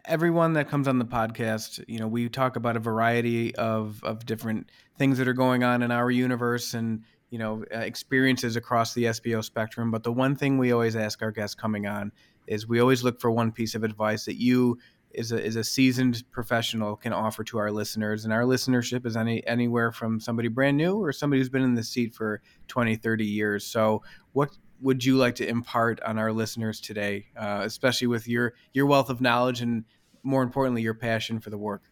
everyone 0.05 0.53
that 0.53 0.67
comes 0.69 0.88
on 0.88 0.99
the 0.99 1.05
podcast, 1.05 1.83
you 1.88 1.99
know, 1.99 2.07
we 2.07 2.29
talk 2.29 2.55
about 2.55 2.75
a 2.75 2.79
variety 2.79 3.55
of 3.55 4.03
of 4.03 4.25
different 4.25 4.69
things 4.97 5.17
that 5.17 5.27
are 5.27 5.33
going 5.33 5.63
on 5.63 5.81
in 5.81 5.91
our 5.91 6.11
universe 6.11 6.73
and 6.73 7.03
you 7.29 7.39
know 7.39 7.63
uh, 7.73 7.79
experiences 7.79 8.55
across 8.55 8.93
the 8.93 9.05
SBO 9.05 9.43
spectrum. 9.43 9.91
But 9.91 10.03
the 10.03 10.11
one 10.11 10.35
thing 10.35 10.57
we 10.57 10.71
always 10.71 10.95
ask 10.95 11.21
our 11.21 11.31
guests 11.31 11.55
coming 11.55 11.88
on 11.88 12.11
is 12.47 12.67
we 12.67 12.79
always 12.79 13.03
look 13.03 13.19
for 13.19 13.31
one 13.31 13.51
piece 13.51 13.75
of 13.75 13.83
advice 13.83 14.25
that 14.25 14.35
you 14.35 14.77
is 15.15 15.32
a, 15.32 15.43
is 15.43 15.56
a 15.56 15.63
seasoned 15.63 16.23
professional 16.32 16.95
can 16.95 17.13
offer 17.13 17.43
to 17.43 17.58
our 17.58 17.71
listeners 17.71 18.25
and 18.25 18.34
our 18.34 18.43
listenership 18.43 19.06
is 19.06 19.15
any 19.15 19.45
anywhere 19.47 19.91
from 19.91 20.19
somebody 20.19 20.47
brand 20.47 20.78
new 20.78 20.97
or 20.97 21.12
somebody 21.12 21.39
who's 21.39 21.49
been 21.49 21.63
in 21.63 21.75
the 21.75 21.84
seat 21.84 22.13
for 22.13 22.41
20 22.67 22.95
30 22.95 23.25
years 23.25 23.65
so 23.65 24.04
what 24.34 24.49
would 24.82 25.04
you 25.04 25.15
like 25.15 25.36
to 25.36 25.47
impart 25.47 26.01
on 26.01 26.17
our 26.17 26.32
listeners 26.32 26.80
today 26.80 27.25
uh, 27.38 27.62
especially 27.63 28.08
with 28.08 28.28
your 28.28 28.54
your 28.73 28.86
wealth 28.86 29.10
of 29.10 29.21
knowledge 29.21 29.62
and 29.62 29.86
more 30.23 30.43
importantly 30.43 30.82
your 30.82 30.93
passion 30.93 31.39
for 31.39 31.49
the 31.49 31.58
work 31.58 31.84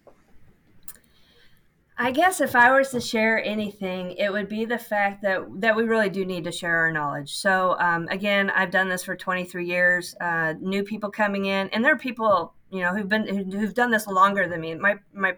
I 1.96 2.12
guess 2.12 2.42
if 2.42 2.56
I 2.56 2.76
was 2.76 2.90
to 2.90 3.00
share 3.00 3.44
anything, 3.44 4.14
it 4.14 4.32
would 4.32 4.50
be 4.50 4.66
the 4.66 4.80
fact 4.80 5.22
that 5.22 5.42
that 5.62 5.76
we 5.76 5.84
really 5.84 6.10
do 6.10 6.26
need 6.26 6.44
to 6.46 6.52
share 6.52 6.80
our 6.80 6.92
knowledge. 6.92 7.36
So 7.36 7.78
um, 7.80 8.08
again, 8.10 8.50
I've 8.50 8.72
done 8.72 8.90
this 8.90 9.04
for 9.04 9.16
23 9.16 9.68
years. 9.68 10.16
Uh, 10.20 10.56
new 10.60 10.84
people 10.84 11.12
coming 11.12 11.46
in, 11.46 11.70
and 11.70 11.86
there 11.86 11.94
are 11.94 11.98
people 11.98 12.56
you 12.74 12.82
know 12.82 12.94
who've 12.94 13.08
been 13.08 13.52
who've 13.52 13.74
done 13.74 13.92
this 13.92 14.08
longer 14.08 14.48
than 14.48 14.60
me. 14.60 14.74
My 14.74 14.96
my 15.14 15.38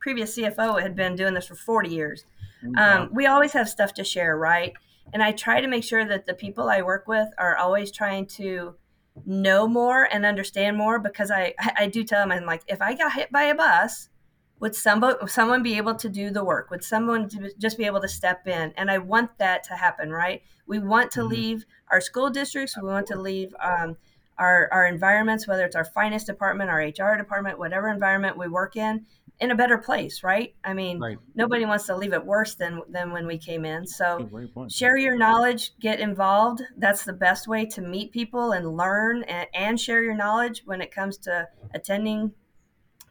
previous 0.00 0.36
CFO 0.36 0.80
had 0.80 0.96
been 0.96 1.14
doing 1.14 1.34
this 1.34 1.46
for 1.46 1.54
40 1.54 1.90
years. 1.90 2.24
Mm-hmm. 2.64 2.78
Um, 2.78 3.10
we 3.12 3.26
always 3.26 3.52
have 3.52 3.68
stuff 3.68 3.92
to 3.94 4.04
share, 4.04 4.36
right? 4.36 4.72
And 5.12 5.22
I 5.22 5.32
try 5.32 5.60
to 5.60 5.68
make 5.68 5.84
sure 5.84 6.04
that 6.06 6.26
the 6.26 6.34
people 6.34 6.68
I 6.68 6.80
work 6.80 7.06
with 7.06 7.28
are 7.36 7.56
always 7.56 7.90
trying 7.92 8.26
to 8.26 8.74
know 9.26 9.68
more 9.68 10.08
and 10.10 10.24
understand 10.24 10.78
more 10.78 10.98
because 10.98 11.30
I 11.30 11.54
I 11.76 11.88
do 11.88 12.02
tell 12.02 12.20
them 12.20 12.32
I'm 12.32 12.46
like 12.46 12.62
if 12.66 12.80
I 12.80 12.94
got 12.94 13.12
hit 13.12 13.30
by 13.30 13.44
a 13.44 13.54
bus 13.54 14.08
would 14.58 14.74
somebody 14.74 15.18
someone 15.26 15.62
be 15.62 15.76
able 15.76 15.94
to 15.94 16.08
do 16.08 16.30
the 16.30 16.42
work 16.42 16.70
would 16.70 16.82
someone 16.82 17.28
just 17.58 17.76
be 17.76 17.84
able 17.84 18.00
to 18.00 18.08
step 18.08 18.46
in 18.46 18.72
and 18.76 18.90
i 18.90 18.96
want 18.96 19.36
that 19.38 19.62
to 19.62 19.74
happen 19.74 20.10
right 20.10 20.42
we 20.66 20.78
want 20.78 21.10
to 21.10 21.20
mm-hmm. 21.20 21.28
leave 21.28 21.66
our 21.90 22.00
school 22.00 22.30
districts 22.30 22.74
we 22.80 22.88
want 22.88 23.06
to 23.06 23.20
leave 23.20 23.54
um, 23.62 23.96
our, 24.38 24.68
our 24.72 24.86
environments 24.86 25.46
whether 25.46 25.64
it's 25.64 25.76
our 25.76 25.84
finance 25.84 26.24
department 26.24 26.70
our 26.70 26.80
hr 26.80 27.16
department 27.16 27.58
whatever 27.58 27.88
environment 27.88 28.36
we 28.36 28.48
work 28.48 28.76
in 28.76 29.04
in 29.40 29.50
a 29.50 29.54
better 29.54 29.76
place 29.76 30.22
right? 30.22 30.54
I 30.64 30.72
mean 30.72 30.98
right. 30.98 31.18
nobody 31.34 31.66
wants 31.66 31.86
to 31.86 31.96
leave 31.96 32.12
it 32.12 32.24
worse 32.24 32.54
than 32.54 32.80
than 32.88 33.12
when 33.12 33.26
we 33.26 33.38
came 33.38 33.64
in. 33.64 33.86
So 33.86 34.28
share 34.68 34.96
your 34.96 35.16
knowledge 35.16 35.72
get 35.78 36.00
involved. 36.00 36.62
That's 36.76 37.04
the 37.04 37.12
best 37.12 37.46
way 37.46 37.66
to 37.66 37.82
meet 37.82 38.12
people 38.12 38.52
and 38.52 38.76
learn 38.76 39.24
and, 39.24 39.46
and 39.54 39.80
share 39.80 40.02
your 40.02 40.14
knowledge 40.14 40.62
when 40.64 40.80
it 40.80 40.90
comes 40.90 41.18
to 41.18 41.48
attending 41.74 42.32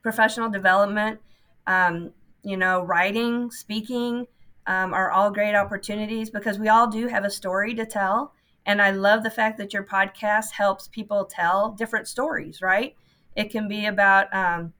professional 0.02 0.50
development. 0.50 1.20
Um, 1.68 2.12
you 2.44 2.58
know, 2.58 2.84
writing, 2.84 3.50
speaking 3.50 4.28
um, 4.68 4.94
are 4.94 5.12
all 5.12 5.32
great 5.32 5.56
opportunities 5.56 6.30
because 6.30 6.60
we 6.60 6.70
all 6.70 6.88
do 6.88 7.08
have 7.08 7.26
a 7.26 7.30
story 7.30 7.74
to 7.76 7.86
tell. 7.86 8.34
And 8.66 8.82
I 8.82 8.92
love 8.92 9.24
the 9.24 9.30
fact 9.30 9.58
that 9.60 9.74
your 9.74 9.84
podcast 9.84 10.52
helps 10.52 10.88
people 10.88 11.26
tell 11.26 11.72
different 11.72 12.08
stories, 12.08 12.62
right? 12.62 12.96
It 13.36 13.52
can 13.52 13.68
be 13.68 13.86
about, 13.86 14.34
um, 14.34 14.74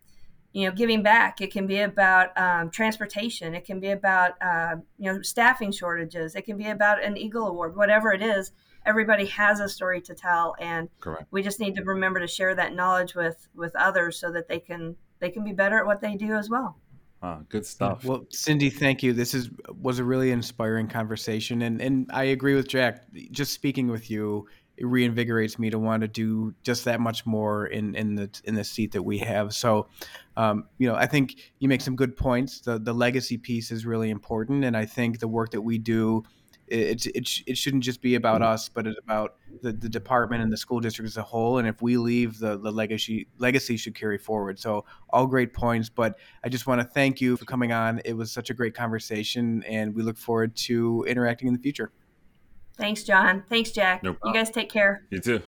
you 0.54 0.66
know, 0.66 0.72
giving 0.72 1.04
back. 1.04 1.42
It 1.42 1.52
can 1.52 1.68
be 1.68 1.80
about 1.80 2.36
um, 2.38 2.72
transportation. 2.72 3.54
It 3.54 3.66
can 3.66 3.80
be 3.80 3.92
about, 3.92 4.42
uh, 4.42 4.78
you 4.98 5.12
know, 5.12 5.22
staffing 5.22 5.72
shortages. 5.72 6.36
It 6.36 6.44
can 6.44 6.58
be 6.58 6.70
about 6.70 7.04
an 7.04 7.18
Eagle 7.18 7.48
Award, 7.48 7.76
whatever 7.76 8.12
it 8.12 8.22
is. 8.22 8.52
Everybody 8.86 9.26
has 9.26 9.60
a 9.60 9.68
story 9.68 10.00
to 10.02 10.14
tell, 10.14 10.56
and 10.60 10.90
Correct. 11.00 11.26
we 11.32 11.42
just 11.42 11.60
need 11.60 11.76
to 11.76 11.84
remember 11.84 12.20
to 12.20 12.28
share 12.28 12.54
that 12.54 12.76
knowledge 12.76 13.16
with 13.16 13.48
with 13.56 13.76
others 13.76 14.20
so 14.20 14.32
that 14.32 14.48
they 14.48 14.60
can 14.60 14.96
they 15.20 15.32
can 15.32 15.44
be 15.44 15.54
better 15.54 15.80
at 15.80 15.88
what 15.88 16.02
they 16.02 16.16
do 16.16 16.36
as 16.36 16.52
well. 16.52 16.78
Uh, 17.26 17.40
good 17.50 17.66
stuff. 17.66 18.06
Well, 18.06 18.26
Cindy, 18.30 18.70
thank 18.70 19.02
you. 19.02 19.12
This 19.12 19.34
is 19.34 19.50
was 19.82 19.98
a 19.98 20.04
really 20.04 20.30
inspiring 20.30 20.88
conversation, 20.88 21.64
and 21.64 21.82
and 21.82 22.08
I 22.14 22.26
agree 22.26 22.54
with 22.54 22.68
Jack. 22.68 23.04
Just 23.32 23.52
speaking 23.52 23.88
with 23.88 24.12
you 24.12 24.48
it 24.78 24.84
reinvigorates 24.84 25.58
me 25.58 25.70
to 25.70 25.80
want 25.80 26.02
to 26.02 26.08
do 26.08 26.54
just 26.64 26.86
that 26.86 27.00
much 27.00 27.26
more 27.26 27.66
in 27.66 27.96
in 27.96 28.16
the 28.16 28.30
in 28.44 28.56
the 28.56 28.64
seat 28.64 28.92
that 28.92 29.04
we 29.04 29.18
have. 29.20 29.54
So, 29.54 29.88
um, 30.36 30.66
you 30.78 30.88
know, 30.88 30.96
I 30.96 31.06
think 31.06 31.36
you 31.60 31.68
make 31.68 31.82
some 31.82 31.96
good 31.96 32.16
points. 32.16 32.60
The 32.60 32.78
the 32.78 32.94
legacy 32.94 33.38
piece 33.38 33.72
is 33.72 33.86
really 33.86 34.10
important, 34.10 34.64
and 34.64 34.76
I 34.76 34.86
think 34.86 35.20
the 35.20 35.28
work 35.28 35.52
that 35.52 35.62
we 35.62 35.78
do 35.78 36.24
it, 36.68 37.06
it, 37.08 37.30
it 37.46 37.58
shouldn't 37.58 37.84
just 37.84 38.02
be 38.02 38.16
about 38.16 38.42
mm-hmm. 38.42 38.54
us, 38.54 38.70
but 38.70 38.88
it's 38.88 39.00
about 39.04 39.36
the, 39.62 39.72
the 39.72 39.90
department 39.90 40.42
and 40.42 40.52
the 40.52 40.58
school 40.58 40.80
district 40.80 41.08
as 41.08 41.18
a 41.18 41.24
whole. 41.24 41.58
And 41.60 41.68
if 41.68 41.82
we 41.82 41.98
leave, 41.98 42.40
the, 42.40 42.58
the 42.58 42.72
legacy 42.72 43.28
legacy 43.38 43.78
should 43.78 43.96
carry 43.96 44.18
forward. 44.18 44.60
So 44.60 44.86
all 45.10 45.28
great 45.28 45.54
points, 45.54 45.90
but 45.90 46.18
I 46.44 46.50
just 46.50 46.68
want 46.68 46.82
to 46.82 46.88
thank 46.88 47.22
you 47.22 47.38
for 47.38 47.46
coming 47.46 47.72
on. 47.72 48.02
It 48.06 48.14
was 48.14 48.32
such 48.32 48.50
a 48.50 48.54
great 48.54 48.74
conversation, 48.74 49.64
and 49.64 49.96
we 49.96 50.04
look 50.04 50.18
forward 50.18 50.56
to 50.58 51.06
interacting 51.08 51.48
in 51.48 51.54
the 51.54 51.60
future. 51.60 51.92
Thanks, 52.78 53.04
John. 53.04 53.44
Thanks, 53.48 53.72
Jack. 53.72 54.04
No 54.04 54.18
you 54.24 54.34
guys 54.34 54.50
take 54.50 54.70
care. 54.70 55.06
You 55.10 55.20
too. 55.20 55.42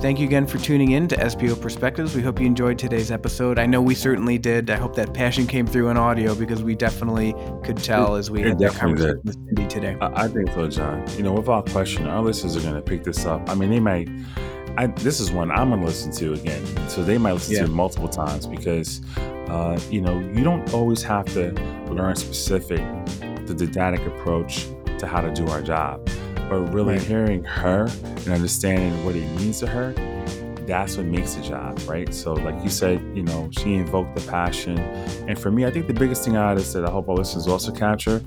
Thank 0.00 0.20
you 0.20 0.26
again 0.26 0.46
for 0.46 0.58
tuning 0.58 0.90
in 0.90 1.08
to 1.08 1.16
SBO 1.16 1.58
Perspectives. 1.58 2.14
We 2.14 2.20
hope 2.20 2.38
you 2.38 2.44
enjoyed 2.44 2.78
today's 2.78 3.10
episode. 3.10 3.58
I 3.58 3.64
know 3.64 3.80
we 3.80 3.94
certainly 3.94 4.36
did. 4.36 4.68
I 4.68 4.76
hope 4.76 4.94
that 4.96 5.14
passion 5.14 5.46
came 5.46 5.66
through 5.66 5.88
in 5.88 5.96
audio 5.96 6.34
because 6.34 6.62
we 6.62 6.74
definitely 6.74 7.34
could 7.64 7.78
tell 7.78 8.14
as 8.14 8.30
we 8.30 8.42
it 8.42 8.48
had 8.48 8.58
that 8.58 8.74
conversation 8.74 9.22
with 9.24 9.34
Cindy 9.46 9.66
today. 9.66 9.96
I, 10.02 10.28
think 10.28 10.52
so, 10.52 10.68
John. 10.68 11.02
You 11.16 11.22
know, 11.22 11.32
without 11.32 11.70
question, 11.70 12.06
our 12.06 12.22
listeners 12.22 12.58
are 12.58 12.60
going 12.60 12.74
to 12.74 12.82
pick 12.82 13.04
this 13.04 13.24
up. 13.24 13.48
I 13.48 13.54
mean, 13.54 13.70
they 13.70 13.80
might. 13.80 14.10
I, 14.76 14.88
this 14.88 15.18
is 15.18 15.32
one 15.32 15.50
I'm 15.50 15.70
going 15.70 15.80
to 15.80 15.86
listen 15.86 16.12
to 16.12 16.34
again, 16.34 16.62
so 16.90 17.02
they 17.02 17.16
might 17.16 17.32
listen 17.32 17.54
yeah. 17.54 17.60
to 17.60 17.64
it 17.64 17.70
multiple 17.70 18.10
times 18.10 18.46
because, 18.46 19.00
uh, 19.48 19.80
you 19.90 20.02
know, 20.02 20.18
you 20.18 20.44
don't 20.44 20.74
always 20.74 21.02
have 21.04 21.24
to 21.32 21.52
learn 21.90 22.16
specific, 22.16 22.84
the 23.46 23.54
didactic 23.54 24.06
approach 24.06 24.66
to 24.98 25.06
how 25.06 25.22
to 25.22 25.32
do 25.32 25.48
our 25.48 25.62
job 25.62 26.05
but 26.48 26.72
really 26.72 26.94
right. 26.94 27.02
hearing 27.02 27.44
her 27.44 27.88
and 28.02 28.28
understanding 28.28 29.04
what 29.04 29.16
it 29.16 29.28
means 29.38 29.60
to 29.60 29.66
her, 29.66 29.92
that's 30.66 30.96
what 30.96 31.06
makes 31.06 31.36
a 31.36 31.42
job, 31.42 31.78
right? 31.86 32.12
So, 32.12 32.34
like 32.34 32.62
you 32.62 32.70
said, 32.70 33.00
you 33.14 33.22
know, 33.22 33.48
she 33.58 33.74
invoked 33.74 34.16
the 34.16 34.26
passion. 34.28 34.78
And 35.28 35.38
for 35.38 35.50
me, 35.50 35.64
I 35.64 35.70
think 35.70 35.86
the 35.86 35.94
biggest 35.94 36.24
thing 36.24 36.36
out 36.36 36.52
of 36.52 36.58
this 36.58 36.72
that 36.72 36.84
I 36.84 36.90
hope 36.90 37.08
our 37.08 37.14
listeners 37.14 37.46
also 37.46 37.72
capture 37.72 38.20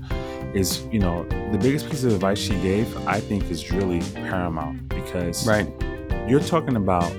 is, 0.54 0.84
you 0.90 0.98
know, 0.98 1.24
the 1.52 1.58
biggest 1.58 1.88
piece 1.88 2.02
of 2.04 2.12
advice 2.12 2.38
she 2.38 2.54
gave, 2.60 2.96
I 3.06 3.20
think, 3.20 3.50
is 3.50 3.70
really 3.70 4.00
paramount 4.14 4.88
because 4.88 5.46
right. 5.46 5.70
you're 6.26 6.40
talking 6.40 6.76
about 6.76 7.10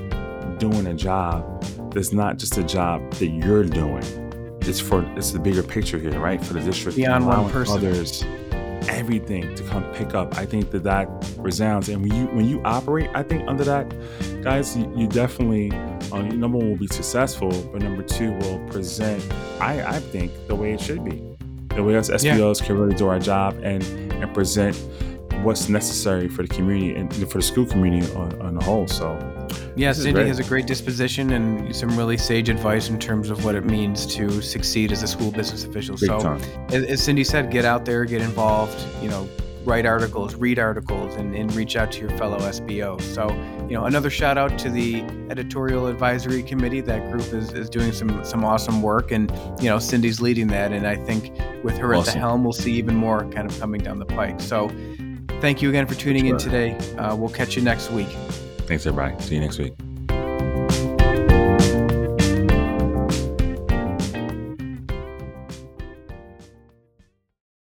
doing 0.59 0.87
a 0.87 0.93
job 0.93 1.63
that's 1.91 2.11
not 2.11 2.37
just 2.37 2.57
a 2.57 2.63
job 2.63 3.11
that 3.13 3.27
you're 3.27 3.63
doing. 3.63 4.03
It's 4.61 4.79
for 4.79 5.03
it's 5.15 5.31
the 5.31 5.39
bigger 5.39 5.63
picture 5.63 5.97
here, 5.97 6.19
right? 6.19 6.43
For 6.43 6.53
the 6.53 6.61
district, 6.61 6.97
beyond 6.97 7.25
one 7.25 7.49
person, 7.49 7.75
others, 7.75 8.23
everything 8.89 9.53
to 9.55 9.63
come 9.63 9.83
pick 9.93 10.13
up. 10.13 10.37
I 10.37 10.45
think 10.45 10.71
that 10.71 10.83
that 10.83 11.07
resounds, 11.37 11.89
and 11.89 12.01
when 12.01 12.13
you 12.13 12.25
when 12.27 12.45
you 12.45 12.61
operate, 12.63 13.09
I 13.13 13.23
think 13.23 13.47
under 13.47 13.63
that, 13.63 13.89
guys, 14.43 14.77
you, 14.77 14.91
you 14.95 15.07
definitely 15.07 15.71
uh, 16.11 16.21
number 16.21 16.57
one 16.57 16.69
will 16.69 16.77
be 16.77 16.87
successful, 16.87 17.51
but 17.71 17.81
number 17.81 18.03
two 18.03 18.31
will 18.33 18.59
present. 18.67 19.25
I 19.59 19.83
I 19.83 19.99
think 19.99 20.31
the 20.47 20.55
way 20.55 20.73
it 20.73 20.81
should 20.81 21.03
be, 21.03 21.23
the 21.75 21.83
way 21.83 21.95
us 21.97 22.09
SBOs 22.09 22.59
yeah. 22.61 22.65
can 22.65 22.77
really 22.77 22.95
do 22.95 23.07
our 23.07 23.19
job 23.19 23.57
and 23.63 23.83
and 23.83 24.33
present 24.33 24.75
what's 25.43 25.69
necessary 25.69 26.27
for 26.27 26.43
the 26.43 26.47
community 26.47 26.93
and 26.95 27.13
for 27.31 27.39
the 27.39 27.43
school 27.43 27.65
community 27.65 28.11
on, 28.13 28.39
on 28.41 28.55
the 28.55 28.63
whole. 28.63 28.87
So 28.87 29.17
yeah, 29.75 29.93
Cindy 29.93 30.27
has 30.27 30.39
a 30.39 30.43
great 30.43 30.67
disposition 30.67 31.31
and 31.31 31.75
some 31.75 31.97
really 31.97 32.17
sage 32.17 32.49
advice 32.49 32.89
in 32.89 32.99
terms 32.99 33.29
of 33.29 33.45
what 33.45 33.55
it 33.55 33.65
means 33.65 34.05
to 34.15 34.41
succeed 34.41 34.91
as 34.91 35.03
a 35.03 35.07
school 35.07 35.31
business 35.31 35.63
official. 35.63 35.95
Big 35.95 36.09
so, 36.09 36.37
as, 36.69 36.83
as, 36.83 37.03
Cindy 37.03 37.23
said, 37.23 37.51
get 37.51 37.65
out 37.65 37.85
there, 37.85 38.05
get 38.05 38.21
involved. 38.21 38.77
You 39.01 39.09
know, 39.09 39.29
write 39.63 39.85
articles, 39.85 40.35
read 40.35 40.59
articles, 40.59 41.15
and, 41.15 41.35
and 41.35 41.53
reach 41.55 41.75
out 41.75 41.91
to 41.93 42.01
your 42.01 42.09
fellow 42.17 42.37
SBO. 42.39 43.01
So, 43.01 43.29
you 43.67 43.75
know, 43.75 43.85
another 43.85 44.09
shout 44.09 44.37
out 44.37 44.57
to 44.59 44.69
the 44.69 45.01
editorial 45.29 45.87
advisory 45.87 46.43
committee. 46.43 46.81
That 46.81 47.09
group 47.11 47.33
is, 47.33 47.53
is 47.53 47.69
doing 47.69 47.91
some 47.91 48.23
some 48.23 48.43
awesome 48.43 48.81
work, 48.81 49.11
and 49.11 49.31
you 49.61 49.69
know, 49.69 49.79
Cindy's 49.79 50.19
leading 50.19 50.47
that. 50.47 50.71
And 50.73 50.85
I 50.85 50.95
think 50.95 51.31
with 51.63 51.77
her 51.77 51.95
awesome. 51.95 52.09
at 52.09 52.13
the 52.13 52.19
helm, 52.19 52.43
we'll 52.43 52.53
see 52.53 52.73
even 52.73 52.95
more 52.95 53.29
kind 53.31 53.49
of 53.49 53.57
coming 53.59 53.81
down 53.81 53.99
the 53.99 54.05
pike. 54.05 54.41
So, 54.41 54.69
thank 55.39 55.61
you 55.61 55.69
again 55.69 55.87
for 55.87 55.95
tuning 55.95 56.25
sure. 56.25 56.35
in 56.35 56.37
today. 56.37 56.77
Uh, 56.97 57.15
we'll 57.15 57.29
catch 57.29 57.55
you 57.55 57.61
next 57.61 57.89
week. 57.91 58.09
Thanks, 58.71 58.85
everybody. 58.85 59.21
See 59.21 59.35
you 59.35 59.41
next 59.41 59.59
week. 59.59 59.73